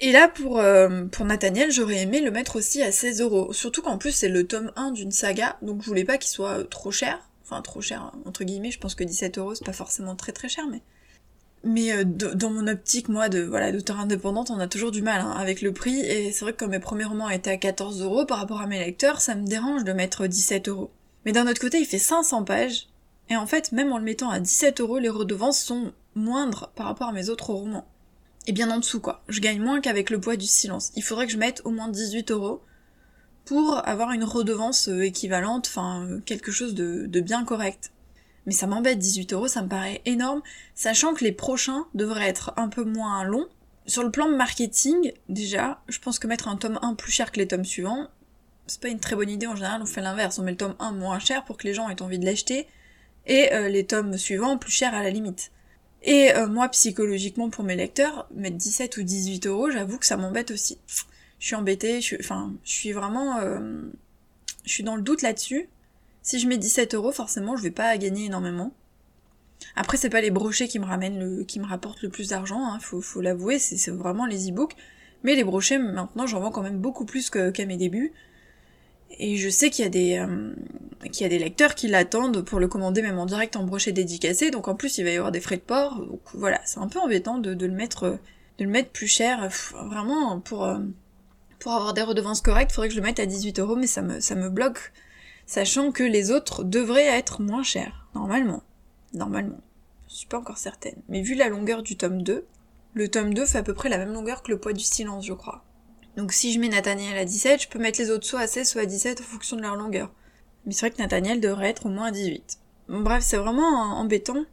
Et 0.00 0.12
là, 0.12 0.28
pour, 0.28 0.58
euh, 0.58 1.06
pour 1.06 1.24
Nathaniel, 1.24 1.72
j'aurais 1.72 2.02
aimé 2.02 2.20
le 2.20 2.30
mettre 2.30 2.56
aussi 2.56 2.82
à 2.82 2.92
16 2.92 3.20
euros. 3.20 3.52
Surtout 3.52 3.82
qu'en 3.82 3.98
plus, 3.98 4.12
c'est 4.12 4.28
le 4.28 4.46
tome 4.46 4.70
1 4.76 4.92
d'une 4.92 5.10
saga, 5.10 5.56
donc 5.60 5.82
je 5.82 5.86
voulais 5.86 6.04
pas 6.04 6.18
qu'il 6.18 6.30
soit 6.30 6.64
trop 6.70 6.92
cher. 6.92 7.18
Enfin, 7.42 7.62
trop 7.62 7.80
cher, 7.80 8.12
entre 8.24 8.44
guillemets, 8.44 8.70
je 8.70 8.78
pense 8.78 8.94
que 8.94 9.04
17 9.04 9.38
euros, 9.38 9.54
c'est 9.54 9.64
pas 9.64 9.72
forcément 9.72 10.14
très 10.14 10.32
très 10.32 10.48
cher, 10.48 10.66
mais... 10.70 10.82
Mais 11.64 11.92
euh, 11.92 12.04
dans 12.04 12.50
mon 12.50 12.68
optique, 12.68 13.08
moi, 13.08 13.28
de 13.28 13.40
voilà, 13.42 13.72
d'auteur 13.72 13.98
indépendante, 13.98 14.50
on 14.50 14.60
a 14.60 14.68
toujours 14.68 14.92
du 14.92 15.02
mal 15.02 15.20
hein, 15.20 15.32
avec 15.32 15.60
le 15.60 15.72
prix, 15.72 15.98
et 16.00 16.30
c'est 16.30 16.44
vrai 16.44 16.52
que 16.52 16.58
comme 16.58 16.70
mes 16.70 16.78
premiers 16.78 17.04
romans 17.04 17.28
étaient 17.28 17.50
à 17.50 17.56
14 17.56 18.00
euros 18.00 18.26
par 18.26 18.38
rapport 18.38 18.60
à 18.60 18.68
mes 18.68 18.78
lecteurs, 18.78 19.20
ça 19.20 19.34
me 19.34 19.44
dérange 19.44 19.82
de 19.82 19.92
mettre 19.92 20.28
17 20.28 20.68
euros. 20.68 20.92
Mais 21.24 21.32
d'un 21.32 21.46
autre 21.46 21.60
côté, 21.60 21.78
il 21.78 21.86
fait 21.86 21.98
500 21.98 22.44
pages, 22.44 22.88
et 23.30 23.36
en 23.36 23.46
fait, 23.46 23.72
même 23.72 23.92
en 23.92 23.98
le 23.98 24.04
mettant 24.04 24.30
à 24.30 24.40
17 24.40 24.80
euros, 24.80 24.98
les 24.98 25.08
redevances 25.08 25.60
sont 25.60 25.92
moindres 26.14 26.70
par 26.74 26.86
rapport 26.86 27.08
à 27.08 27.12
mes 27.12 27.28
autres 27.28 27.50
romans. 27.50 27.86
Et 28.46 28.52
bien 28.52 28.70
en 28.70 28.78
dessous, 28.78 29.00
quoi. 29.00 29.22
Je 29.28 29.40
gagne 29.40 29.60
moins 29.60 29.80
qu'avec 29.80 30.08
le 30.08 30.20
poids 30.20 30.36
du 30.36 30.46
silence. 30.46 30.90
Il 30.96 31.02
faudrait 31.02 31.26
que 31.26 31.32
je 31.32 31.38
mette 31.38 31.60
au 31.64 31.70
moins 31.70 31.88
18 31.88 32.30
euros 32.30 32.62
pour 33.44 33.86
avoir 33.86 34.12
une 34.12 34.24
redevance 34.24 34.88
euh, 34.88 35.04
équivalente, 35.04 35.66
enfin, 35.68 36.06
euh, 36.06 36.20
quelque 36.24 36.50
chose 36.50 36.74
de, 36.74 37.20
bien 37.20 37.44
correct. 37.44 37.92
Mais 38.46 38.52
ça 38.52 38.66
m'embête, 38.66 38.98
18 38.98 39.34
euros, 39.34 39.48
ça 39.48 39.62
me 39.62 39.68
paraît 39.68 40.00
énorme, 40.06 40.40
sachant 40.74 41.12
que 41.12 41.24
les 41.24 41.32
prochains 41.32 41.86
devraient 41.94 42.28
être 42.28 42.52
un 42.56 42.68
peu 42.68 42.84
moins 42.84 43.24
longs. 43.24 43.48
Sur 43.86 44.02
le 44.02 44.10
plan 44.10 44.28
marketing, 44.28 45.12
déjà, 45.28 45.82
je 45.88 45.98
pense 45.98 46.18
que 46.18 46.26
mettre 46.26 46.48
un 46.48 46.56
tome 46.56 46.78
1 46.80 46.94
plus 46.94 47.12
cher 47.12 47.32
que 47.32 47.38
les 47.38 47.48
tomes 47.48 47.64
suivants, 47.64 48.08
c'est 48.68 48.80
pas 48.80 48.88
une 48.88 49.00
très 49.00 49.16
bonne 49.16 49.30
idée 49.30 49.46
en 49.46 49.56
général, 49.56 49.82
on 49.82 49.86
fait 49.86 50.00
l'inverse, 50.00 50.38
on 50.38 50.42
met 50.42 50.52
le 50.52 50.56
tome 50.56 50.74
1 50.78 50.92
moins 50.92 51.18
cher 51.18 51.44
pour 51.44 51.56
que 51.56 51.66
les 51.66 51.74
gens 51.74 51.88
aient 51.88 52.02
envie 52.02 52.18
de 52.18 52.24
l'acheter, 52.24 52.66
et 53.26 53.52
euh, 53.52 53.68
les 53.68 53.84
tomes 53.84 54.16
suivants 54.16 54.56
plus 54.58 54.72
chers 54.72 54.94
à 54.94 55.02
la 55.02 55.10
limite. 55.10 55.50
Et 56.02 56.32
euh, 56.34 56.46
moi, 56.46 56.68
psychologiquement, 56.68 57.50
pour 57.50 57.64
mes 57.64 57.76
lecteurs, 57.76 58.28
mettre 58.34 58.56
17 58.56 58.96
ou 58.98 59.02
18 59.02 59.46
euros, 59.46 59.70
j'avoue 59.70 59.98
que 59.98 60.06
ça 60.06 60.16
m'embête 60.16 60.50
aussi. 60.50 60.78
Je 61.38 61.46
suis 61.46 61.54
embêtée, 61.54 62.00
je 62.00 62.16
suis 62.64 62.92
vraiment... 62.92 63.38
Euh, 63.38 63.82
je 64.64 64.72
suis 64.72 64.84
dans 64.84 64.96
le 64.96 65.02
doute 65.02 65.22
là-dessus. 65.22 65.68
Si 66.22 66.38
je 66.38 66.46
mets 66.46 66.58
17 66.58 66.94
euros, 66.94 67.10
forcément, 67.10 67.56
je 67.56 67.62
vais 67.62 67.70
pas 67.70 67.96
gagner 67.96 68.26
énormément. 68.26 68.72
Après, 69.76 69.96
c'est 69.96 70.10
pas 70.10 70.20
les 70.20 70.30
brochets 70.30 70.68
qui 70.68 70.78
me 70.78 70.84
ramènent 70.84 71.18
le, 71.18 71.44
qui 71.44 71.58
me 71.58 71.66
rapportent 71.66 72.02
le 72.02 72.10
plus 72.10 72.28
d'argent, 72.28 72.64
hein, 72.64 72.78
faut, 72.80 73.00
faut 73.00 73.20
l'avouer, 73.20 73.58
c'est 73.58 73.90
vraiment 73.90 74.26
les 74.26 74.50
e-books. 74.50 74.74
Mais 75.24 75.34
les 75.34 75.42
brochets, 75.42 75.78
maintenant, 75.78 76.26
j'en 76.26 76.40
vends 76.40 76.50
quand 76.50 76.62
même 76.62 76.78
beaucoup 76.78 77.04
plus 77.04 77.30
qu'à 77.30 77.66
mes 77.66 77.76
débuts. 77.76 78.12
Et 79.10 79.36
je 79.36 79.48
sais 79.48 79.70
qu'il 79.70 79.84
y 79.84 79.88
a 79.88 79.90
des 79.90 80.18
euh, 80.18 80.52
qu'il 81.08 81.22
y 81.22 81.26
a 81.26 81.28
des 81.28 81.38
lecteurs 81.38 81.74
qui 81.74 81.88
l'attendent 81.88 82.42
pour 82.42 82.58
le 82.60 82.68
commander 82.68 83.02
même 83.02 83.18
en 83.18 83.26
direct 83.26 83.56
en 83.56 83.64
brochet 83.64 83.92
dédicacé, 83.92 84.50
donc 84.50 84.68
en 84.68 84.74
plus 84.74 84.98
il 84.98 85.04
va 85.04 85.10
y 85.10 85.16
avoir 85.16 85.32
des 85.32 85.40
frais 85.40 85.56
de 85.56 85.62
port, 85.62 85.96
donc 86.04 86.20
voilà, 86.34 86.60
c'est 86.64 86.78
un 86.78 86.88
peu 86.88 86.98
embêtant 86.98 87.38
de, 87.38 87.50
le 87.50 87.72
mettre 87.72 88.18
de 88.58 88.64
le 88.64 88.70
mettre 88.70 88.90
plus 88.90 89.06
cher, 89.06 89.48
vraiment 89.86 90.40
pour 90.40 90.64
euh, 90.64 90.78
pour 91.58 91.72
avoir 91.72 91.94
des 91.94 92.02
redevances 92.02 92.40
correctes, 92.40 92.72
faudrait 92.72 92.88
que 92.88 92.94
je 92.94 93.00
le 93.00 93.06
mette 93.06 93.20
à 93.20 93.26
18 93.26 93.58
euros, 93.60 93.76
mais 93.76 93.86
ça 93.86 94.02
me 94.02 94.20
ça 94.20 94.34
me 94.34 94.50
bloque, 94.50 94.92
sachant 95.46 95.92
que 95.92 96.02
les 96.02 96.30
autres 96.30 96.64
devraient 96.64 97.06
être 97.06 97.42
moins 97.42 97.62
chers, 97.62 98.06
normalement, 98.14 98.62
normalement. 99.14 99.60
Je 100.08 100.14
suis 100.14 100.26
pas 100.26 100.38
encore 100.38 100.58
certaine, 100.58 100.96
mais 101.08 101.22
vu 101.22 101.34
la 101.34 101.48
longueur 101.48 101.82
du 101.82 101.96
tome 101.96 102.22
2, 102.22 102.44
le 102.94 103.08
tome 103.08 103.34
2 103.34 103.46
fait 103.46 103.58
à 103.58 103.62
peu 103.62 103.74
près 103.74 103.88
la 103.88 103.98
même 103.98 104.12
longueur 104.12 104.42
que 104.42 104.50
le 104.50 104.58
poids 104.58 104.72
du 104.72 104.84
silence, 104.84 105.26
je 105.26 105.34
crois. 105.34 105.64
Donc 106.18 106.32
si 106.32 106.52
je 106.52 106.58
mets 106.58 106.68
Nathaniel 106.68 107.16
à 107.16 107.24
17, 107.24 107.62
je 107.62 107.68
peux 107.68 107.78
mettre 107.78 108.00
les 108.00 108.10
autres 108.10 108.26
soit 108.26 108.40
à 108.40 108.48
16, 108.48 108.68
soit 108.68 108.82
à 108.82 108.86
17 108.86 109.20
en 109.20 109.22
fonction 109.22 109.56
de 109.56 109.62
leur 109.62 109.76
longueur. 109.76 110.10
Mais 110.66 110.72
c'est 110.72 110.80
vrai 110.80 110.90
que 110.90 111.00
Nathaniel 111.00 111.40
devrait 111.40 111.68
être 111.68 111.86
au 111.86 111.90
moins 111.90 112.06
à 112.06 112.10
18. 112.10 112.58
bref, 112.88 113.22
c'est 113.22 113.36
vraiment 113.36 113.96
embêtant. 113.96 114.44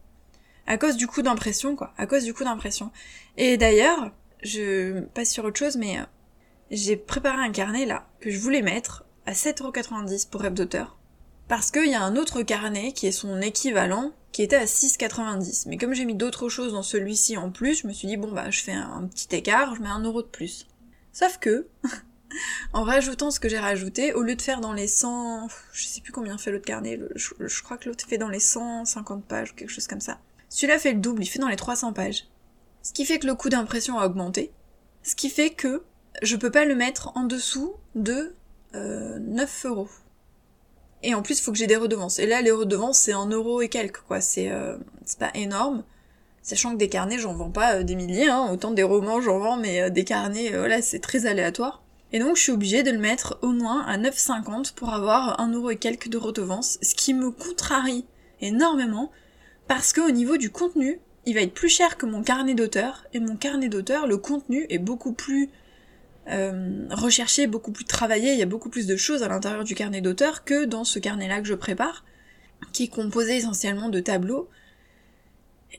À 0.67 0.77
cause 0.77 0.95
du 0.95 1.07
coup 1.07 1.24
d'impression, 1.24 1.75
quoi. 1.75 1.91
À 1.98 2.05
cause 2.05 2.24
du 2.24 2.36
coup 2.36 2.43
d'impression. 2.43 2.91
Et 3.38 3.57
d'ailleurs, 3.57 4.12
je 4.43 5.01
passe 5.15 5.31
sur 5.31 5.43
autre 5.43 5.57
chose, 5.57 5.75
mais 5.75 5.98
euh, 5.98 6.03
j'ai 6.69 6.98
préparé 6.98 7.41
un 7.41 7.51
carnet 7.51 7.88
là, 7.88 8.05
que 8.19 8.29
je 8.29 8.38
voulais 8.38 8.62
mettre 8.62 9.03
à 9.25 9.34
7,90€ 9.34 10.29
pour 10.29 10.41
rêve 10.41 10.53
d'auteur. 10.53 11.00
Parce 11.48 11.72
qu'il 11.72 11.89
y 11.89 11.95
a 11.95 12.03
un 12.03 12.15
autre 12.15 12.43
carnet 12.43 12.91
qui 12.91 13.07
est 13.07 13.12
son 13.12 13.41
équivalent, 13.41 14.12
qui 14.31 14.43
était 14.43 14.55
à 14.55 14.65
6,90. 14.65 15.63
Mais 15.67 15.77
comme 15.77 15.95
j'ai 15.95 16.05
mis 16.05 16.13
d'autres 16.13 16.48
choses 16.48 16.74
dans 16.74 16.84
celui-ci 16.84 17.38
en 17.38 17.50
plus, 17.50 17.81
je 17.81 17.88
me 17.88 17.93
suis 17.93 18.07
dit 18.07 18.17
bon 18.17 18.31
bah 18.31 18.51
je 18.51 18.62
fais 18.62 18.74
un, 18.74 19.07
petit 19.07 19.36
écart, 19.36 19.74
je 19.74 19.81
mets 19.81 19.89
un 19.89 20.03
euro 20.03 20.22
de 20.22 20.27
plus. 20.27 20.67
Sauf 21.15 21.38
que, 21.38 21.65
en 22.74 22.84
rajoutant 22.84 23.31
ce 23.31 23.39
que 23.39 23.48
j'ai 23.48 23.57
rajouté, 23.57 24.12
au 24.12 24.22
lieu 24.22 24.36
de 24.36 24.41
faire 24.41 24.60
dans 24.60 24.74
les 24.74 24.88
100, 24.88 25.48
je 25.72 25.86
sais 25.86 26.01
plus 26.01 26.12
combien 26.12 26.38
fait 26.38 26.51
l'autre 26.51 26.65
carnet, 26.65 27.00
je, 27.15 27.63
crois 27.63 27.77
que 27.77 27.88
l'autre 27.88 28.05
fait 28.05 28.17
dans 28.17 28.27
les 28.27 28.41
150 28.41 29.24
pages 29.24 29.51
ou 29.51 29.55
quelque 29.55 29.69
chose 29.69 29.88
comme 29.88 30.01
ça. 30.01 30.19
Celui-là 30.50 30.77
fait 30.77 30.91
le 30.91 31.00
double, 31.00 31.24
il 31.24 31.27
fait 31.27 31.39
dans 31.39 31.48
les 31.48 31.55
300 31.55 31.93
pages. 31.93 32.27
Ce 32.81 32.91
qui 32.91 33.05
fait 33.05 33.17
que 33.17 33.27
le 33.27 33.36
coût 33.36 33.48
d'impression 33.48 33.98
a 33.98 34.05
augmenté. 34.05 34.51
Ce 35.03 35.15
qui 35.15 35.29
fait 35.29 35.51
que 35.51 35.84
je 36.22 36.36
peux 36.36 36.51
pas 36.51 36.65
le 36.65 36.75
mettre 36.75 37.13
en 37.15 37.24
dessous 37.24 37.75
de 37.95 38.36
9 38.74 38.75
euh, 38.75 39.69
euros. 39.69 39.89
Et 41.01 41.15
en 41.15 41.22
plus, 41.22 41.39
il 41.39 41.43
faut 41.43 41.53
que 41.53 41.57
j'ai 41.57 41.67
des 41.67 41.77
redevances. 41.77 42.19
Et 42.19 42.25
là, 42.25 42.41
les 42.41 42.51
redevances, 42.51 43.00
c'est 43.00 43.13
un 43.13 43.27
euro 43.27 43.62
et 43.62 43.69
quelques, 43.69 44.01
quoi. 44.01 44.19
C'est 44.19 44.51
euh, 44.51 44.75
pas 45.17 45.31
énorme. 45.34 45.86
Sachant 46.46 46.74
que 46.74 46.78
des 46.78 46.90
carnets, 46.90 47.18
j'en 47.18 47.34
vends 47.34 47.50
pas 47.50 47.78
euh, 47.78 47.84
des 47.84 47.96
milliers, 47.96 48.28
hein, 48.28 48.50
autant 48.52 48.70
des 48.70 48.84
romans 48.84 49.20
j'en 49.20 49.40
vends, 49.40 49.58
mais 49.58 49.82
euh, 49.82 49.90
des 49.90 50.04
carnets, 50.04 50.54
euh, 50.54 50.60
voilà, 50.60 50.80
c'est 50.84 51.00
très 51.00 51.25
aléatoire. 51.25 51.82
Et 52.14 52.20
donc 52.20 52.38
je 52.38 52.44
suis 52.44 52.52
obligée 52.52 52.84
de 52.84 52.92
le 52.92 53.00
mettre 53.00 53.40
au 53.42 53.48
moins 53.48 53.84
à 53.88 53.98
9,50 53.98 54.75
pour 54.75 54.94
avoir 54.94 55.40
un 55.40 55.52
euro 55.52 55.72
et 55.72 55.78
quelques 55.78 56.08
de 56.08 56.20
redevance, 56.20 56.78
ce 56.84 56.94
qui 56.94 57.16
me 57.16 57.32
contrarie 57.32 58.06
énormément, 58.42 59.12
parce 59.68 59.92
qu'au 59.92 60.12
niveau 60.12 60.38
du 60.38 60.52
contenu, 60.52 61.00
il 61.25 61.34
va 61.34 61.42
être 61.42 61.56
plus 61.56 61.68
cher 61.68 61.98
que 61.98 62.06
mon 62.06 62.22
carnet 62.22 62.54
d'auteur, 62.54 63.06
et 63.16 63.20
mon 63.20 63.38
carnet 63.38 63.68
d'auteur, 63.68 64.06
le 64.06 64.18
contenu 64.18 64.68
est 64.70 64.78
beaucoup 64.78 65.14
plus 65.14 65.50
recherché, 66.28 67.46
beaucoup 67.46 67.72
plus 67.72 67.86
travaillé, 67.86 68.34
il 68.34 68.40
y 68.40 68.44
a 68.44 68.48
beaucoup 68.48 68.70
plus 68.70 68.88
de 68.88 68.96
choses 68.96 69.22
à 69.22 69.28
l'intérieur 69.28 69.64
du 69.64 69.75
carnet 69.75 70.02
d'auteur 70.02 70.44
que 70.44 70.66
dans 70.66 70.84
ce 70.84 70.98
carnet-là 70.98 71.40
que 71.40 71.48
je 71.48 71.54
prépare, 71.54 72.04
qui 72.72 72.84
est 72.84 72.88
composé 72.88 73.38
essentiellement 73.38 73.90
de 73.90 74.00
tableaux, 74.00 74.50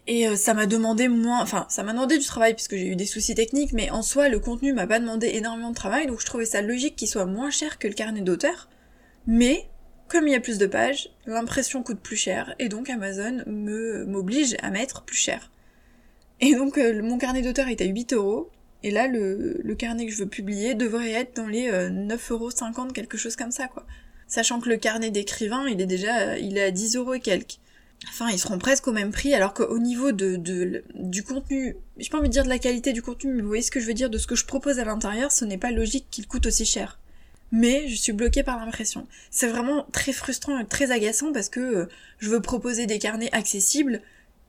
et 0.07 0.29
euh, 0.29 0.37
ça 0.37 0.55
m'a 0.55 0.67
demandé 0.67 1.09
moins, 1.09 1.43
enfin 1.43 1.67
ça 1.69 1.83
m'a 1.83 1.93
demandé 1.93 2.19
du 2.19 2.25
travail 2.25 2.55
puisque 2.55 2.77
j'ai 2.77 2.89
eu 2.89 2.97
des 2.97 3.07
soucis 3.07 3.35
techniques, 3.35 3.73
mais 3.73 3.91
en 3.91 4.03
soi 4.03 4.29
le 4.29 4.39
contenu 4.39 4.73
m'a 4.73 4.87
pas 4.87 4.99
demandé 4.99 5.29
énormément 5.35 5.71
de 5.71 5.75
travail, 5.75 6.07
donc 6.07 6.21
je 6.21 6.27
trouvais 6.27 6.45
ça 6.45 6.63
logique 6.63 6.97
qu'il 6.97 7.09
soit 7.09 7.27
moins 7.27 7.51
cher 7.51 7.79
que 7.79 7.89
le 7.89 7.95
carnet 7.95 8.21
d'auteur. 8.21 8.69
Mais 9.27 9.69
comme 10.09 10.29
il 10.29 10.33
y 10.33 10.37
a 10.37 10.41
plus 10.41 10.59
de 10.59 10.67
pages, 10.67 11.11
l'impression 11.27 11.83
coûte 11.83 12.01
plus 12.01 12.17
cher 12.17 12.55
et 12.59 12.69
donc 12.69 12.91
Amazon 12.91 13.43
me 13.47 14.05
m'oblige 14.07 14.57
à 14.63 14.71
mettre 14.71 15.03
plus 15.03 15.17
cher. 15.17 15.51
Et 16.41 16.55
donc 16.55 16.79
euh, 16.79 17.03
mon 17.03 17.19
carnet 17.19 17.43
d'auteur 17.43 17.69
est 17.69 17.81
à 17.81 17.87
8 17.87 18.13
euros 18.13 18.51
et 18.83 18.91
là 18.91 19.09
le, 19.09 19.75
carnet 19.79 20.07
que 20.07 20.13
je 20.13 20.19
veux 20.19 20.29
publier 20.29 20.75
devrait 20.75 21.13
être 21.13 21.37
dans 21.37 21.49
les 21.49 21.71
9,50 21.71 22.31
euros 22.33 22.51
quelque 22.93 23.17
chose 23.19 23.37
comme 23.37 23.51
ça 23.51 23.69
quoi. 23.69 23.87
Sachant 24.29 24.61
que 24.61 24.69
le 24.69 24.77
carnet 24.77 25.11
d'écrivain 25.11 25.67
il 25.69 25.81
est 25.81 25.87
déjà 25.87 26.39
il 26.39 26.59
est 26.59 26.65
à 26.65 26.71
10 26.71 26.97
euros 26.97 27.15
et 27.15 27.21
quelques. 27.21 27.59
Enfin, 28.09 28.29
ils 28.31 28.39
seront 28.39 28.59
presque 28.59 28.87
au 28.89 28.93
même 28.93 29.11
prix, 29.11 29.35
alors 29.35 29.55
qu'au 29.55 29.79
niveau 29.79 30.13
de, 30.13 30.37
du 30.95 31.23
contenu, 31.23 31.77
j'ai 31.97 32.09
pas 32.11 32.19
envie 32.19 32.29
de 32.29 32.33
dire 32.33 32.45
de 32.45 32.49
la 32.49 32.59
qualité 32.59 32.93
du 32.93 33.03
contenu, 33.03 33.33
mais 33.33 33.43
vous 33.43 33.49
voyez 33.49 33.63
ce 33.63 33.71
que 33.71 33.81
je 33.81 33.87
veux 33.87 33.95
dire, 33.95 34.11
de 34.11 34.19
ce 34.19 34.27
que 34.27 34.35
je 34.37 34.45
propose 34.45 34.79
à 34.79 34.85
l'intérieur, 34.85 35.33
ce 35.33 35.45
n'est 35.45 35.59
pas 35.59 35.71
logique 35.71 36.07
qu'il 36.11 36.27
coûte 36.27 36.47
aussi 36.47 36.67
cher. 36.67 36.99
mais 37.53 37.89
je 37.89 37.95
suis 37.97 38.13
bloquée 38.13 38.43
par 38.43 38.59
l'impression. 38.59 39.07
C'est 39.31 39.47
vraiment 39.49 39.87
très 39.93 40.13
frustrant 40.13 40.59
et 40.59 40.67
très 40.67 40.91
agaçant 40.91 41.33
parce 41.33 41.49
que 41.49 41.61
euh, 41.61 41.87
je 42.19 42.31
veux 42.31 42.41
proposer 42.41 42.87
des 42.87 42.99
carnets 42.99 43.33
accessibles. 43.33 44.03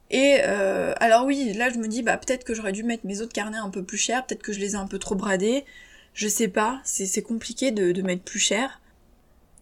Et 0.10 0.38
euh, 0.44 0.94
alors 1.00 1.26
oui, 1.26 1.54
là 1.54 1.70
je 1.70 1.78
me 1.78 1.88
dis 1.88 2.02
bah 2.02 2.18
peut-être 2.18 2.44
que 2.46 2.54
j'aurais 2.54 2.72
dû 2.72 2.84
mettre 2.84 3.06
mes 3.06 3.22
autres 3.22 3.34
carnets 3.34 3.58
un 3.58 3.70
peu 3.70 3.84
plus 3.84 3.98
chers, 3.98 4.26
peut-être 4.26 4.42
que 4.44 4.54
je 4.54 4.60
les 4.60 4.74
ai 4.74 4.76
un 4.76 4.88
peu 4.88 5.00
trop 5.00 5.16
bradés. 5.16 5.66
Je 6.14 6.28
sais 6.28 6.48
pas, 6.48 6.82
c'est 6.84 7.22
compliqué 7.22 7.72
de, 7.72 7.92
de 7.92 8.02
mettre 8.02 8.24
plus 8.24 8.40
cher. 8.40 8.82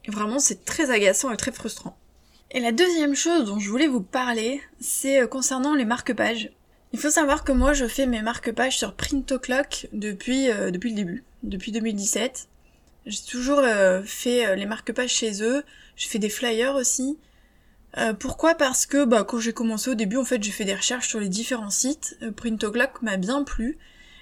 Vraiment 0.08 0.39
c'est 0.39 0.63
très 0.65 0.92
agaçant 0.92 1.32
et 1.32 1.38
très 1.38 1.51
frustrant. 1.51 1.98
Et 2.52 2.60
la 2.60 2.72
deuxième 2.72 3.16
chose 3.16 3.46
dont 3.46 3.60
je 3.60 3.70
voulais 3.70 3.88
vous 3.88 4.02
parler, 4.02 4.62
c'est 4.80 5.22
euh, 5.22 5.28
concernant 5.28 5.75
les 5.75 5.86
marque-pages. 5.86 6.52
Il 6.94 7.00
faut 7.00 7.10
savoir 7.10 7.44
que 7.44 7.52
moi 7.52 7.74
je 7.74 7.88
fais 7.88 8.06
mes 8.06 8.22
marque-pages 8.22 8.78
sur 8.78 8.94
Print 8.94 9.40
Clock 9.42 9.88
depuis, 9.92 10.48
depuis 10.48 10.92
le 10.92 10.96
début, 10.96 11.24
depuis 11.44 11.72
2017. 11.74 12.48
J'ai 13.06 13.22
toujours 13.22 13.60
euh, 13.60 14.02
fait 14.04 14.46
euh, 14.46 14.56
les 14.56 14.66
marque-pages 14.66 15.12
chez 15.12 15.44
eux. 15.44 15.64
J'ai 15.96 16.10
fait 16.10 16.20
des 16.20 16.30
flyers 16.30 16.75
aussi. 16.75 17.18
Euh, 17.98 18.14
pourquoi? 18.14 18.56
Parce 18.56 18.86
que 18.86 19.06
bah, 19.06 19.24
quand 19.24 19.40
j'ai 19.40 19.54
commencé 19.54 19.92
au 19.92 19.96
début, 19.96 20.18
en 20.18 20.25
fait, 20.25 20.42
j'ai 20.42 20.52
fait 20.52 20.66
des 20.66 20.74
recherches 20.74 21.08
sur 21.08 21.20
les 21.20 21.30
différents 21.30 21.70
sites. 21.70 22.18
Printoclock 22.36 23.02
m'a 23.02 23.18
bien 23.18 23.44
plu. 23.44 23.78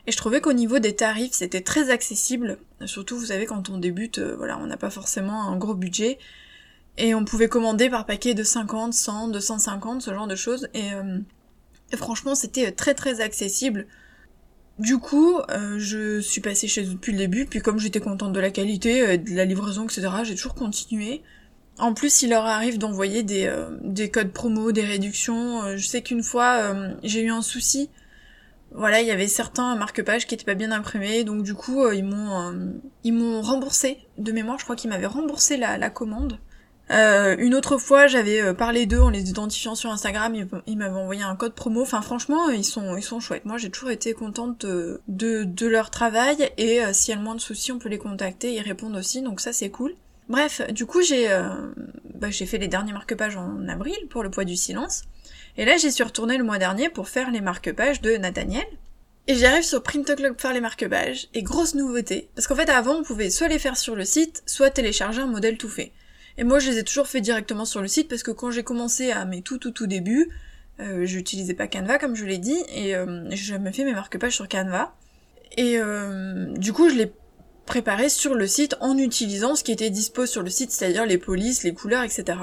Et 0.06 0.12
je 0.12 0.18
trouvais 0.18 0.42
qu'au 0.42 0.52
niveau 0.52 0.80
des 0.80 0.96
tarifs, 0.96 1.32
c'était 1.32 1.62
très 1.62 1.90
accessible. 1.90 2.58
Surtout, 2.86 3.18
vous 3.18 3.28
savez, 3.28 3.46
quand 3.46 3.70
on 3.70 3.78
débute, 3.78 4.20
voilà, 4.20 4.58
on 4.58 4.68
n'a 4.68 4.76
pas 4.76 4.90
forcément 4.90 5.44
un 5.44 5.56
gros 5.56 5.76
budget. 5.76 6.20
Et 6.98 7.16
on 7.16 7.26
pouvait 7.26 7.48
commander 7.48 7.90
par 7.90 8.06
paquet 8.06 8.34
de 8.34 8.44
50, 8.44 8.94
100, 8.94 9.30
250, 9.30 10.02
ce 10.02 10.14
genre 10.14 10.28
de 10.28 10.36
choses. 10.36 10.68
Et, 10.74 10.90
et 11.92 11.98
franchement, 11.98 12.36
c'était 12.36 12.72
très 12.72 12.94
très 12.94 13.20
accessible. 13.20 13.88
Du 14.80 14.98
coup, 14.98 15.38
euh, 15.52 15.78
je 15.78 16.20
suis 16.20 16.42
passée 16.42 16.68
chez 16.68 16.84
eux 16.84 16.94
depuis 16.94 17.12
le 17.12 17.20
début, 17.20 17.46
puis 17.46 17.62
comme 17.62 17.78
j'étais 17.80 18.00
contente 18.00 18.34
de 18.34 18.40
la 18.40 18.50
qualité, 18.50 19.02
euh, 19.02 19.18
de 19.18 19.36
la 19.36 19.46
livraison, 19.46 19.84
etc., 19.84 20.10
j'ai 20.24 20.34
toujours 20.34 20.56
continué. 20.56 21.22
En 21.78 21.94
plus, 21.94 22.24
il 22.24 22.32
leur 22.32 22.46
arrive 22.46 22.80
d'envoyer 22.80 23.22
des, 23.24 23.46
euh, 23.46 23.78
des 23.82 24.10
codes 24.10 24.32
promo, 24.32 24.72
des 24.72 24.84
réductions. 24.84 25.78
je 25.78 25.86
sais 25.86 26.02
qu'une 26.02 26.24
fois, 26.24 26.76
j'ai 27.04 27.22
eu 27.22 27.30
un 27.30 27.42
souci. 27.42 27.90
Voilà, 28.72 29.02
il 29.02 29.08
y 29.08 29.12
avait 29.12 29.28
certains 29.28 29.76
marque-pages 29.76 30.26
qui 30.26 30.34
étaient 30.34 30.46
pas 30.46 30.56
bien 30.56 30.72
imprimés, 30.72 31.24
donc 31.24 31.44
du 31.44 31.54
coup, 31.54 31.88
ils 31.92 32.04
m'ont 32.04 32.74
ils 33.04 33.14
m'ont 33.14 33.42
remboursé. 33.42 34.00
De 34.18 34.32
mémoire, 34.32 34.58
je 34.60 34.64
crois 34.64 34.76
qu'ils 34.76 34.90
m'avaient 34.90 35.06
remboursé 35.06 35.58
la, 35.58 35.78
la 35.78 35.90
commande. 35.92 36.40
Euh, 36.92 37.36
une 37.40 37.56
autre 37.56 37.78
fois, 37.78 38.08
j'avais 38.08 38.42
euh, 38.42 38.54
parlé 38.54 38.86
d'eux 38.86 39.00
en 39.00 39.10
les 39.10 39.30
identifiant 39.30 39.74
sur 39.74 39.90
Instagram, 39.92 40.36
ils, 40.68 40.78
m'avaient 40.78 41.00
envoyé 41.00 41.24
un 41.24 41.36
code 41.36 41.54
promo. 41.54 41.82
Enfin, 41.82 42.02
franchement, 42.02 42.50
ils 42.50 42.66
sont, 42.66 42.98
ils 42.98 43.04
sont 43.04 43.20
chouettes. 43.20 43.46
Moi, 43.46 43.58
j'ai 43.58 43.70
toujours 43.70 43.90
été 43.90 44.14
contente 44.14 44.66
de, 44.66 45.68
leur 45.68 45.90
travail 45.90 46.50
et 46.58 46.84
euh, 46.84 46.94
s'il 46.94 47.12
y 47.12 47.14
a 47.14 47.18
le 47.18 47.24
moins 47.24 47.36
de 47.36 47.42
soucis, 47.42 47.72
on 47.72 47.80
peut 47.80 47.90
les 47.90 47.98
contacter, 47.98 48.54
ils 48.54 48.62
répondent 48.62 48.98
aussi, 48.98 49.22
donc 49.22 49.40
ça 49.40 49.54
c'est 49.54 49.70
cool. 49.70 49.96
Bref, 50.30 50.62
du 50.72 50.86
coup, 50.86 51.02
j'ai 51.02 51.28
bah, 52.16 52.30
j'ai 52.30 52.46
fait 52.46 52.58
les 52.58 52.70
derniers 52.70 52.94
marque-pages 52.94 53.36
en 53.36 53.68
avril 53.68 53.98
pour 54.10 54.24
le 54.24 54.32
poids 54.32 54.46
du 54.46 54.56
silence. 54.56 55.04
Et 55.58 55.66
là, 55.66 55.78
j'y 55.78 55.92
suis 55.92 56.04
retournée 56.04 56.38
le 56.38 56.44
mois 56.44 56.58
dernier 56.58 56.90
pour 56.90 57.10
faire 57.10 57.30
les 57.32 57.42
marque-pages 57.42 58.02
de 58.02 58.16
Nathaniel. 58.16 58.66
Et 59.28 59.36
j'arrive 59.36 59.64
sur 59.64 59.84
Printoclub 59.84 60.34
pour 60.34 60.42
faire 60.42 60.54
les 60.54 60.62
marque-pages. 60.62 61.28
Et 61.34 61.44
grosse 61.44 61.76
nouveauté, 61.76 62.30
parce 62.36 62.48
qu'en 62.48 62.56
fait, 62.56 62.70
avant, 62.70 62.96
on 62.96 63.04
pouvait 63.04 63.30
soit 63.30 63.48
les 63.48 63.60
faire 63.60 63.78
sur 63.78 63.96
le 63.96 64.06
site, 64.06 64.44
soit 64.46 64.70
télécharger 64.70 65.22
un 65.22 65.28
modèle 65.28 65.58
tout 65.58 65.70
fait. 65.70 65.92
Et 66.38 66.44
moi, 66.44 66.60
je 66.60 66.70
les 66.70 66.80
ai 66.80 66.84
toujours 66.84 67.08
fait 67.08 67.22
directement 67.22 67.66
sur 67.66 67.82
le 67.82 67.88
site 67.88 68.08
parce 68.08 68.24
que 68.24 68.32
quand 68.32 68.52
j'ai 68.52 68.64
commencé 68.64 69.12
à 69.12 69.26
mes 69.26 69.42
tout 69.42 69.58
tout 69.58 69.72
tout 69.72 69.88
débuts, 69.88 70.30
euh, 70.80 71.06
j'utilisais 71.06 71.54
pas 71.54 71.68
Canva 71.68 72.00
comme 72.00 72.16
je 72.16 72.26
l'ai 72.26 72.40
dit 72.40 72.58
et 72.74 72.96
euh, 72.96 73.30
j'ai 73.30 73.54
jamais 73.54 73.72
fait 73.72 73.84
mes 73.84 73.94
marque-pages 73.94 74.36
sur 74.36 74.48
Canva. 74.48 74.96
Et 75.58 75.78
euh, 75.78 76.52
du 76.58 76.74
coup, 76.74 76.90
je 76.90 76.96
l'ai 76.96 77.12
préparé 77.66 78.10
sur 78.10 78.34
le 78.34 78.48
site 78.48 78.76
en 78.82 78.98
utilisant 78.98 79.56
ce 79.56 79.64
qui 79.64 79.72
était 79.72 79.92
dispo 79.92 80.26
sur 80.26 80.42
le 80.42 80.50
site, 80.50 80.72
c'est-à-dire 80.72 81.06
les 81.06 81.18
polices, 81.18 81.64
les 81.64 81.74
couleurs, 81.74 82.04
etc. 82.04 82.38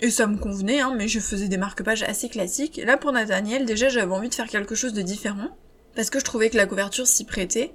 Et 0.00 0.10
ça 0.10 0.26
me 0.26 0.36
convenait, 0.36 0.80
hein, 0.80 0.94
mais 0.96 1.08
je 1.08 1.20
faisais 1.20 1.48
des 1.48 1.58
marque-pages 1.58 2.02
assez 2.02 2.28
classiques. 2.28 2.80
Là, 2.84 2.96
pour 2.96 3.12
Nathaniel, 3.12 3.66
déjà, 3.66 3.88
j'avais 3.88 4.12
envie 4.12 4.28
de 4.28 4.34
faire 4.34 4.48
quelque 4.48 4.74
chose 4.74 4.92
de 4.92 5.02
différent 5.02 5.56
parce 5.94 6.10
que 6.10 6.18
je 6.18 6.24
trouvais 6.24 6.50
que 6.50 6.56
la 6.56 6.66
couverture 6.66 7.06
s'y 7.06 7.24
prêtait. 7.24 7.72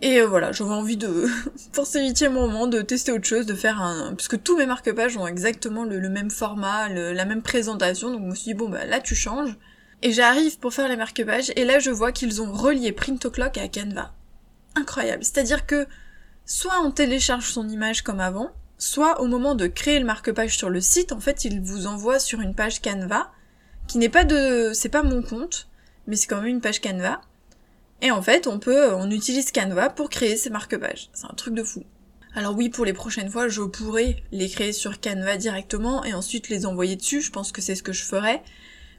Et 0.00 0.20
euh, 0.20 0.26
voilà, 0.26 0.52
j'avais 0.52 0.70
envie 0.70 0.96
de, 0.96 1.26
pour 1.72 1.86
ce 1.86 1.98
huitième 1.98 2.34
moment, 2.34 2.66
de 2.66 2.82
tester 2.82 3.10
autre 3.12 3.26
chose, 3.26 3.46
de 3.46 3.54
faire 3.54 3.82
un... 3.82 4.14
Parce 4.14 4.28
que 4.28 4.36
tous 4.36 4.56
mes 4.56 4.66
marque-pages 4.66 5.16
ont 5.16 5.26
exactement 5.26 5.84
le, 5.84 6.08
même 6.08 6.30
format, 6.30 6.88
la 6.88 7.24
même 7.24 7.42
présentation, 7.42 8.12
donc 8.12 8.22
je 8.22 8.26
me 8.26 8.34
suis 8.34 8.44
dit, 8.52 8.54
bon 8.54 8.68
bah 8.68 8.84
là 8.84 9.00
tu 9.00 9.14
changes. 9.14 9.56
Et 10.02 10.12
j'arrive 10.12 10.60
pour 10.60 10.72
faire 10.72 10.88
les 10.88 10.96
marque-pages, 10.96 11.52
et 11.56 11.64
là 11.64 11.80
je 11.80 11.90
vois 11.90 12.12
qu'ils 12.12 12.40
ont 12.40 12.52
relié 12.52 12.92
Print 12.92 13.30
Clock 13.30 13.58
à 13.58 13.66
Canva. 13.68 14.12
Incroyable. 14.76 15.24
C'est-à-dire 15.24 15.66
que, 15.66 15.86
soit 16.46 16.80
on 16.84 16.92
télécharge 16.92 17.50
son 17.50 17.68
image 17.68 18.02
comme 18.02 18.20
avant, 18.20 18.52
soit 18.78 19.20
au 19.20 19.26
moment 19.26 19.56
de 19.56 19.66
créer 19.66 19.98
le 19.98 20.06
marque-page 20.06 20.56
sur 20.56 20.70
le 20.70 20.80
site, 20.80 21.10
en 21.10 21.18
fait, 21.18 21.44
il 21.44 21.60
vous 21.60 21.88
envoie 21.88 22.20
sur 22.20 22.40
une 22.40 22.54
page 22.54 22.80
Canva, 22.80 23.32
qui 23.88 23.98
n'est 23.98 24.08
pas 24.08 24.24
de... 24.24 24.70
c'est 24.74 24.90
pas 24.90 25.02
mon 25.02 25.22
compte, 25.22 25.66
mais 26.06 26.14
c'est 26.14 26.28
quand 26.28 26.36
même 26.36 26.46
une 26.46 26.60
page 26.60 26.80
Canva, 26.80 27.20
et 28.00 28.10
en 28.10 28.22
fait, 28.22 28.46
on 28.46 28.58
peut, 28.58 28.94
on 28.94 29.10
utilise 29.10 29.50
Canva 29.50 29.90
pour 29.90 30.08
créer 30.08 30.36
ces 30.36 30.50
marque-pages. 30.50 31.10
C'est 31.12 31.26
un 31.26 31.34
truc 31.34 31.54
de 31.54 31.64
fou. 31.64 31.84
Alors 32.34 32.56
oui, 32.56 32.68
pour 32.68 32.84
les 32.84 32.92
prochaines 32.92 33.30
fois, 33.30 33.48
je 33.48 33.62
pourrais 33.62 34.22
les 34.30 34.48
créer 34.48 34.72
sur 34.72 35.00
Canva 35.00 35.36
directement 35.36 36.04
et 36.04 36.14
ensuite 36.14 36.48
les 36.48 36.66
envoyer 36.66 36.94
dessus. 36.94 37.20
Je 37.20 37.32
pense 37.32 37.50
que 37.50 37.60
c'est 37.60 37.74
ce 37.74 37.82
que 37.82 37.92
je 37.92 38.04
ferais. 38.04 38.42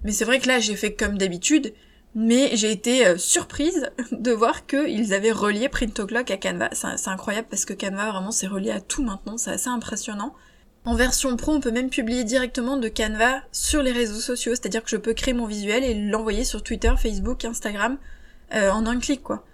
Mais 0.04 0.12
c'est 0.12 0.26
vrai 0.26 0.40
que 0.40 0.48
là, 0.48 0.60
j'ai 0.60 0.76
fait 0.76 0.94
comme 0.94 1.18
d'habitude. 1.18 1.74
Mais 2.16 2.58
j'ai 2.58 2.72
été 2.72 3.06
euh, 3.06 3.18
surprise 3.18 3.90
de 4.12 4.32
voir 4.32 4.66
qu'ils 4.66 5.14
avaient 5.14 5.32
relié 5.32 5.70
Printoclock 5.70 6.32
à 6.32 6.38
Canva. 6.38 6.70
C'est 6.74 7.08
incroyable 7.08 7.48
parce 7.50 7.66
que 7.66 7.74
Canva, 7.74 8.12
vraiment, 8.12 8.32
c'est 8.32 8.48
relié 8.48 8.72
à 8.72 8.82
tout 8.82 9.04
maintenant. 9.04 9.38
C'est 9.38 9.52
assez 9.52 9.70
impressionnant. 9.70 10.34
En 10.84 10.96
version 10.96 11.36
pro, 11.38 11.54
on 11.54 11.60
peut 11.62 11.72
même 11.72 11.90
publier 11.90 12.24
directement 12.26 12.76
de 12.76 12.90
Canva 12.90 13.42
sur 13.54 13.82
les 13.84 13.92
réseaux 13.92 14.20
sociaux. 14.20 14.54
C'est-à-dire 14.56 14.84
que 14.84 14.90
je 14.90 14.98
peux 14.98 15.14
créer 15.14 15.34
mon 15.34 15.46
visuel 15.46 15.86
et 15.86 15.94
l'envoyer 15.94 16.44
sur 16.44 16.64
Twitter, 16.64 16.92
Facebook, 16.98 17.46
Instagram 17.46 17.98
euh, 18.54 18.72
en 18.72 18.86
un 18.86 19.00
clic 19.00 19.24
quoi. 19.24 19.46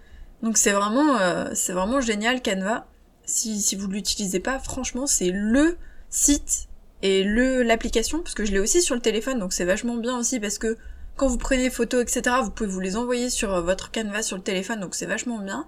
Donc 0.42 0.56
c'est 0.56 0.72
vraiment 0.72 1.16
euh, 1.18 1.50
c'est 1.54 1.72
vraiment 1.72 2.00
génial 2.00 2.42
Canva. 2.42 2.86
Si, 3.24 3.60
si 3.60 3.74
vous 3.74 3.88
l'utilisez 3.88 4.40
pas, 4.40 4.58
franchement 4.58 5.06
c'est 5.06 5.30
le 5.30 5.76
site 6.10 6.68
et 7.02 7.24
le 7.24 7.62
l'application 7.62 8.20
parce 8.20 8.34
que 8.34 8.44
je 8.44 8.52
l'ai 8.52 8.60
aussi 8.60 8.80
sur 8.80 8.94
le 8.94 9.00
téléphone 9.00 9.38
donc 9.38 9.52
c'est 9.52 9.64
vachement 9.64 9.96
bien 9.96 10.16
aussi 10.16 10.40
parce 10.40 10.58
que 10.58 10.78
quand 11.16 11.26
vous 11.26 11.36
prenez 11.36 11.68
photos 11.68 12.02
etc 12.02 12.36
vous 12.42 12.50
pouvez 12.50 12.70
vous 12.70 12.80
les 12.80 12.96
envoyer 12.96 13.28
sur 13.28 13.52
euh, 13.52 13.60
votre 13.62 13.90
Canva 13.90 14.22
sur 14.22 14.36
le 14.36 14.42
téléphone 14.42 14.80
donc 14.80 14.94
c'est 14.94 15.06
vachement 15.06 15.38
bien. 15.38 15.66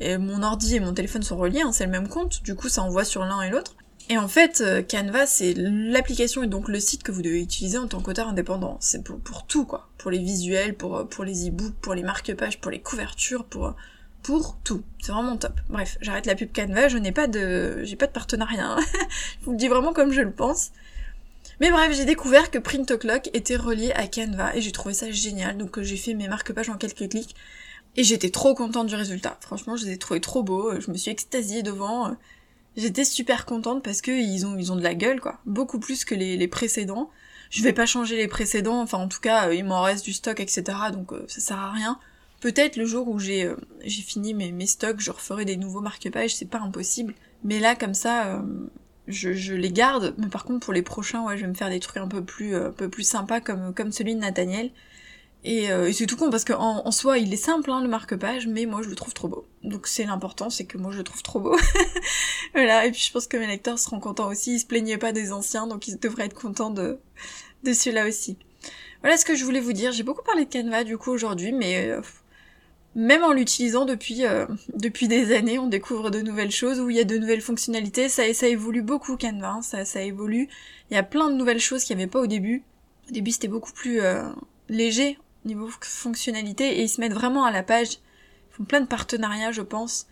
Et 0.00 0.18
mon 0.18 0.42
ordi 0.42 0.76
et 0.76 0.80
mon 0.80 0.94
téléphone 0.94 1.22
sont 1.22 1.36
reliés, 1.36 1.60
hein, 1.60 1.70
c'est 1.70 1.84
le 1.84 1.90
même 1.90 2.08
compte, 2.08 2.42
du 2.42 2.54
coup 2.54 2.68
ça 2.68 2.82
envoie 2.82 3.04
sur 3.04 3.24
l'un 3.24 3.42
et 3.42 3.50
l'autre. 3.50 3.76
Et 4.12 4.18
en 4.18 4.28
fait, 4.28 4.60
euh, 4.60 4.82
Canva, 4.82 5.24
c'est 5.24 5.54
l'application 5.56 6.42
et 6.42 6.46
donc 6.46 6.68
le 6.68 6.80
site 6.80 7.02
que 7.02 7.10
vous 7.10 7.22
devez 7.22 7.40
utiliser 7.40 7.78
en 7.78 7.86
tant 7.86 8.02
qu'auteur 8.02 8.28
indépendant. 8.28 8.76
C'est 8.78 9.02
pour, 9.02 9.46
tout, 9.46 9.64
quoi. 9.64 9.88
Pour 9.96 10.10
les 10.10 10.18
visuels, 10.18 10.74
pour, 10.74 10.98
euh, 10.98 11.04
pour 11.04 11.24
les 11.24 11.48
e-books, 11.48 11.72
pour 11.80 11.94
les 11.94 12.02
marque-pages, 12.02 12.60
pour 12.60 12.70
les 12.70 12.82
couvertures, 12.82 13.46
pour, 13.46 13.68
euh, 13.68 13.72
pour 14.22 14.58
tout. 14.64 14.82
C'est 15.00 15.12
vraiment 15.12 15.38
top. 15.38 15.58
Bref, 15.70 15.96
j'arrête 16.02 16.26
la 16.26 16.34
pub 16.34 16.52
Canva, 16.52 16.88
je 16.88 16.98
n'ai 16.98 17.10
pas 17.10 17.26
de, 17.26 17.82
j'ai 17.84 17.96
pas 17.96 18.06
de 18.06 18.12
partenariat. 18.12 18.72
Hein. 18.72 18.80
je 19.40 19.46
vous 19.46 19.52
le 19.52 19.56
dis 19.56 19.68
vraiment 19.68 19.94
comme 19.94 20.12
je 20.12 20.20
le 20.20 20.30
pense. 20.30 20.72
Mais 21.60 21.70
bref, 21.70 21.96
j'ai 21.96 22.04
découvert 22.04 22.50
que 22.50 22.58
Print 22.58 22.98
Clock 22.98 23.30
était 23.32 23.56
relié 23.56 23.92
à 23.92 24.06
Canva 24.08 24.54
et 24.54 24.60
j'ai 24.60 24.72
trouvé 24.72 24.92
ça 24.92 25.10
génial. 25.10 25.56
Donc 25.56 25.80
j'ai 25.80 25.96
fait 25.96 26.12
mes 26.12 26.28
marque-pages 26.28 26.68
en 26.68 26.76
quelques 26.76 27.08
clics 27.08 27.34
et 27.96 28.04
j'étais 28.04 28.28
trop 28.28 28.54
contente 28.54 28.88
du 28.88 28.94
résultat. 28.94 29.38
Franchement, 29.40 29.74
je 29.76 29.86
les 29.86 29.92
ai 29.92 29.96
trouvés 29.96 30.20
trop 30.20 30.42
beaux. 30.42 30.78
Je 30.78 30.90
me 30.90 30.98
suis 30.98 31.10
extasiée 31.10 31.62
devant. 31.62 32.14
J'étais 32.76 33.04
super 33.04 33.44
contente 33.44 33.82
parce 33.82 34.00
que 34.00 34.10
ils 34.10 34.46
ont, 34.46 34.56
ils 34.56 34.72
ont 34.72 34.76
de 34.76 34.82
la 34.82 34.94
gueule, 34.94 35.20
quoi. 35.20 35.38
Beaucoup 35.44 35.78
plus 35.78 36.04
que 36.04 36.14
les, 36.14 36.36
les 36.36 36.48
précédents. 36.48 37.10
Je 37.50 37.62
vais 37.62 37.74
pas 37.74 37.84
changer 37.84 38.16
les 38.16 38.28
précédents, 38.28 38.80
enfin 38.80 38.96
en 38.96 39.08
tout 39.08 39.20
cas, 39.20 39.48
euh, 39.48 39.54
il 39.54 39.64
m'en 39.64 39.82
reste 39.82 40.06
du 40.06 40.14
stock, 40.14 40.40
etc. 40.40 40.62
Donc 40.90 41.12
euh, 41.12 41.24
ça 41.28 41.40
sert 41.40 41.58
à 41.58 41.70
rien. 41.70 41.98
Peut-être 42.40 42.76
le 42.76 42.86
jour 42.86 43.08
où 43.08 43.18
j'ai 43.18 43.44
euh, 43.44 43.56
j'ai 43.84 44.00
fini 44.00 44.32
mes, 44.32 44.52
mes 44.52 44.66
stocks, 44.66 45.00
je 45.00 45.10
referai 45.10 45.44
des 45.44 45.58
nouveaux 45.58 45.82
marque-pages, 45.82 46.34
c'est 46.34 46.48
pas 46.48 46.60
impossible. 46.60 47.14
Mais 47.44 47.60
là, 47.60 47.76
comme 47.76 47.92
ça, 47.92 48.42
je, 49.08 49.34
je, 49.34 49.52
les 49.52 49.70
garde. 49.70 50.14
Mais 50.16 50.28
par 50.28 50.44
contre, 50.44 50.60
pour 50.60 50.72
les 50.72 50.82
prochains, 50.82 51.24
ouais, 51.24 51.36
je 51.36 51.42
vais 51.42 51.48
me 51.48 51.54
faire 51.54 51.68
des 51.68 51.80
trucs 51.80 51.98
un 51.98 52.08
peu 52.08 52.24
plus, 52.24 52.54
un 52.54 52.70
peu 52.70 52.88
plus 52.88 53.02
sympas 53.02 53.40
comme, 53.40 53.74
comme 53.74 53.92
celui 53.92 54.14
de 54.14 54.20
Nathaniel. 54.20 54.70
Euh, 55.44 55.86
et, 55.86 55.92
c'est 55.92 56.06
tout 56.06 56.16
con 56.16 56.30
parce 56.30 56.44
qu'en 56.44 56.86
en 56.86 56.90
soi 56.92 57.18
il 57.18 57.32
est 57.32 57.36
simple 57.36 57.70
hein, 57.70 57.82
le 57.82 57.88
marque-page, 57.88 58.46
mais 58.46 58.64
moi 58.66 58.80
je 58.82 58.88
le 58.88 58.94
trouve 58.94 59.12
trop 59.12 59.28
beau. 59.28 59.46
Donc 59.64 59.86
c'est 59.86 60.04
l'important, 60.04 60.50
c'est 60.50 60.66
que 60.66 60.78
moi 60.78 60.92
je 60.92 60.98
le 60.98 61.04
trouve 61.04 61.22
trop 61.22 61.40
beau. 61.40 61.56
voilà, 62.54 62.86
et 62.86 62.92
puis 62.92 63.00
je 63.00 63.12
pense 63.12 63.26
que 63.26 63.36
mes 63.36 63.48
lecteurs 63.48 63.78
seront 63.78 63.98
contents 63.98 64.28
aussi, 64.28 64.54
ils 64.54 64.60
se 64.60 64.66
plaignaient 64.66 64.98
pas 64.98 65.12
des 65.12 65.32
anciens, 65.32 65.66
donc 65.66 65.88
ils 65.88 65.98
devraient 65.98 66.26
être 66.26 66.40
contents 66.40 66.70
de, 66.70 66.98
de 67.64 67.72
celui-là 67.72 68.06
aussi. 68.06 68.38
Voilà 69.00 69.16
ce 69.16 69.24
que 69.24 69.34
je 69.34 69.44
voulais 69.44 69.60
vous 69.60 69.72
dire, 69.72 69.90
j'ai 69.90 70.04
beaucoup 70.04 70.22
parlé 70.22 70.44
de 70.44 70.52
Canva 70.52 70.84
du 70.84 70.96
coup 70.96 71.10
aujourd'hui, 71.10 71.50
mais 71.50 71.88
euh, 71.88 72.00
même 72.94 73.24
en 73.24 73.32
l'utilisant 73.32 73.84
depuis, 73.84 74.24
euh, 74.24 74.46
depuis 74.74 75.08
des 75.08 75.34
années, 75.34 75.58
on 75.58 75.66
découvre 75.66 76.10
de 76.10 76.20
nouvelles 76.20 76.52
choses, 76.52 76.78
où 76.78 76.88
il 76.88 76.96
y 76.96 77.00
a 77.00 77.04
de 77.04 77.18
nouvelles 77.18 77.40
fonctionnalités, 77.40 78.08
ça, 78.08 78.32
ça 78.32 78.46
évolue 78.46 78.82
beaucoup 78.82 79.16
Canva, 79.16 79.54
hein, 79.54 79.62
ça, 79.62 79.84
ça 79.84 80.02
évolue, 80.02 80.48
il 80.92 80.94
y 80.94 80.98
a 80.98 81.02
plein 81.02 81.30
de 81.30 81.34
nouvelles 81.34 81.58
choses 81.58 81.82
qu'il 81.82 81.96
n'y 81.96 82.04
avait 82.04 82.10
pas 82.10 82.20
au 82.20 82.28
début. 82.28 82.62
Au 83.08 83.12
début 83.12 83.32
c'était 83.32 83.48
beaucoup 83.48 83.72
plus 83.72 84.00
léger 84.68 85.18
niveau 85.44 85.68
fonctionnalité 85.80 86.78
et 86.78 86.82
ils 86.82 86.88
se 86.88 87.00
mettent 87.00 87.14
vraiment 87.14 87.44
à 87.44 87.50
la 87.50 87.62
page. 87.62 87.94
Ils 88.50 88.56
font 88.56 88.64
plein 88.64 88.80
de 88.80 88.86
partenariats, 88.86 89.52
je 89.52 89.62
pense. 89.62 90.06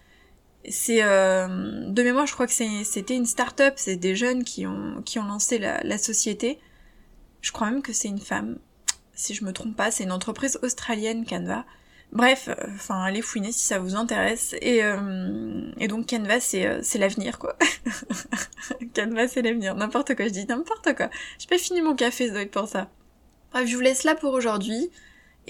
C'est 0.68 1.00
de 1.00 2.02
mémoire, 2.02 2.26
je 2.26 2.34
crois 2.34 2.46
que 2.46 2.52
c'était 2.52 3.16
une 3.16 3.24
start-up, 3.24 3.74
c'est 3.76 3.96
des 3.96 4.14
jeunes 4.14 4.44
qui 4.44 4.66
ont 4.66 5.00
qui 5.06 5.18
ont 5.18 5.24
lancé 5.24 5.58
la, 5.58 5.82
la 5.82 5.96
société. 5.96 6.58
Je 7.40 7.52
crois 7.52 7.70
même 7.70 7.80
que 7.82 7.94
c'est 7.94 8.08
une 8.08 8.20
femme, 8.20 8.58
si 9.20 9.34
je 9.34 9.44
me 9.44 9.52
trompe 9.52 9.76
pas, 9.76 9.90
c'est 9.90 10.04
une 10.04 10.12
entreprise 10.12 10.58
australienne 10.62 11.24
Canva. 11.26 11.64
Bref, 12.12 12.48
euh, 12.48 12.54
enfin 12.74 13.02
allez 13.02 13.22
fouiner 13.22 13.52
si 13.52 13.64
ça 13.64 13.78
vous 13.78 13.94
intéresse. 13.94 14.54
Et, 14.60 14.82
euh, 14.82 15.70
et 15.78 15.88
donc 15.88 16.08
Canva 16.08 16.40
c'est 16.40 16.66
euh, 16.66 16.80
l'avenir 16.98 17.38
quoi. 17.38 17.56
Canva 18.96 19.28
c'est 19.28 19.42
l'avenir, 19.42 19.74
n'importe 19.74 20.16
quoi, 20.16 20.26
je 20.26 20.32
dis 20.32 20.46
n'importe 20.46 20.94
quoi. 20.96 21.10
J'ai 21.38 21.46
pas 21.46 21.58
fini 21.58 21.82
mon 21.82 21.94
café, 21.94 22.26
ça 22.26 22.32
doit 22.32 22.42
être 22.42 22.50
pour 22.50 22.66
ça. 22.66 22.88
Bref, 23.52 23.68
je 23.68 23.74
vous 23.74 23.82
laisse 23.82 24.04
là 24.04 24.14
pour 24.14 24.32
aujourd'hui. 24.32 24.90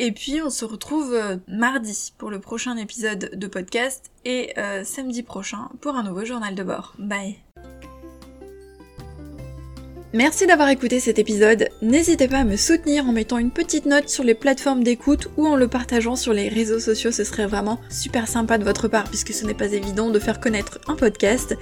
Et 0.03 0.13
puis 0.13 0.41
on 0.41 0.49
se 0.49 0.65
retrouve 0.65 1.15
mardi 1.47 2.15
pour 2.17 2.31
le 2.31 2.41
prochain 2.41 2.79
épisode 2.79 3.33
de 3.35 3.47
podcast 3.47 4.11
et 4.25 4.55
samedi 4.83 5.23
prochain 5.23 5.69
pour 5.83 5.95
un 5.95 6.03
nouveau 6.03 6.25
journal 6.25 6.55
de 6.55 6.63
bord. 6.63 6.95
Bye 6.99 7.37
Merci 10.15 10.47
d'avoir 10.47 10.71
écouté 10.71 11.01
cet 11.01 11.19
épisode. 11.19 11.69
N'hésitez 11.83 12.29
pas 12.29 12.39
à 12.39 12.45
me 12.45 12.57
soutenir 12.57 13.05
en 13.05 13.13
mettant 13.13 13.37
une 13.37 13.51
petite 13.51 13.85
note 13.85 14.09
sur 14.09 14.25
les 14.25 14.35
plateformes 14.35 14.83
d'écoute 14.83 15.29
ou 15.37 15.47
en 15.47 15.55
le 15.55 15.69
partageant 15.69 16.17
sur 16.17 16.33
les 16.33 16.49
réseaux 16.49 16.81
sociaux. 16.81 17.13
Ce 17.13 17.23
serait 17.23 17.47
vraiment 17.47 17.79
super 17.91 18.27
sympa 18.27 18.57
de 18.57 18.65
votre 18.65 18.89
part 18.89 19.05
puisque 19.05 19.35
ce 19.35 19.45
n'est 19.45 19.53
pas 19.53 19.73
évident 19.73 20.09
de 20.09 20.19
faire 20.19 20.41
connaître 20.41 20.81
un 20.89 20.97
podcast. 20.97 21.57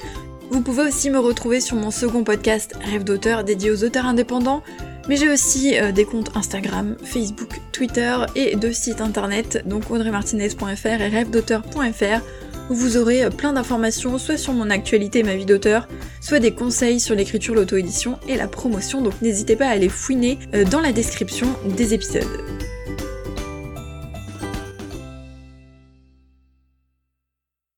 Vous 0.50 0.62
pouvez 0.62 0.84
aussi 0.84 1.10
me 1.10 1.18
retrouver 1.18 1.60
sur 1.60 1.76
mon 1.76 1.90
second 1.90 2.22
podcast 2.22 2.74
Rêve 2.82 3.02
d'auteur 3.02 3.42
dédié 3.42 3.72
aux 3.72 3.82
auteurs 3.82 4.06
indépendants. 4.06 4.62
Mais 5.08 5.16
j'ai 5.16 5.28
aussi 5.30 5.78
euh, 5.78 5.92
des 5.92 6.04
comptes 6.04 6.30
Instagram, 6.36 6.96
Facebook, 7.02 7.60
Twitter 7.72 8.16
et 8.34 8.56
deux 8.56 8.72
sites 8.72 9.00
internet, 9.00 9.62
donc 9.66 9.90
audreymartinez.fr 9.90 10.86
et 10.86 11.08
rêvedauteur.fr 11.08 12.22
où 12.70 12.74
vous 12.74 12.96
aurez 12.96 13.24
euh, 13.24 13.30
plein 13.30 13.52
d'informations 13.52 14.18
soit 14.18 14.36
sur 14.36 14.52
mon 14.52 14.70
actualité 14.70 15.20
et 15.20 15.22
ma 15.22 15.36
vie 15.36 15.46
d'auteur, 15.46 15.88
soit 16.20 16.40
des 16.40 16.52
conseils 16.52 17.00
sur 17.00 17.14
l'écriture, 17.14 17.54
l'auto-édition 17.54 18.18
et 18.28 18.36
la 18.36 18.48
promotion, 18.48 19.00
donc 19.00 19.20
n'hésitez 19.22 19.56
pas 19.56 19.66
à 19.66 19.70
aller 19.70 19.88
fouiner 19.88 20.38
euh, 20.54 20.64
dans 20.64 20.80
la 20.80 20.92
description 20.92 21.46
des 21.64 21.94
épisodes. 21.94 22.67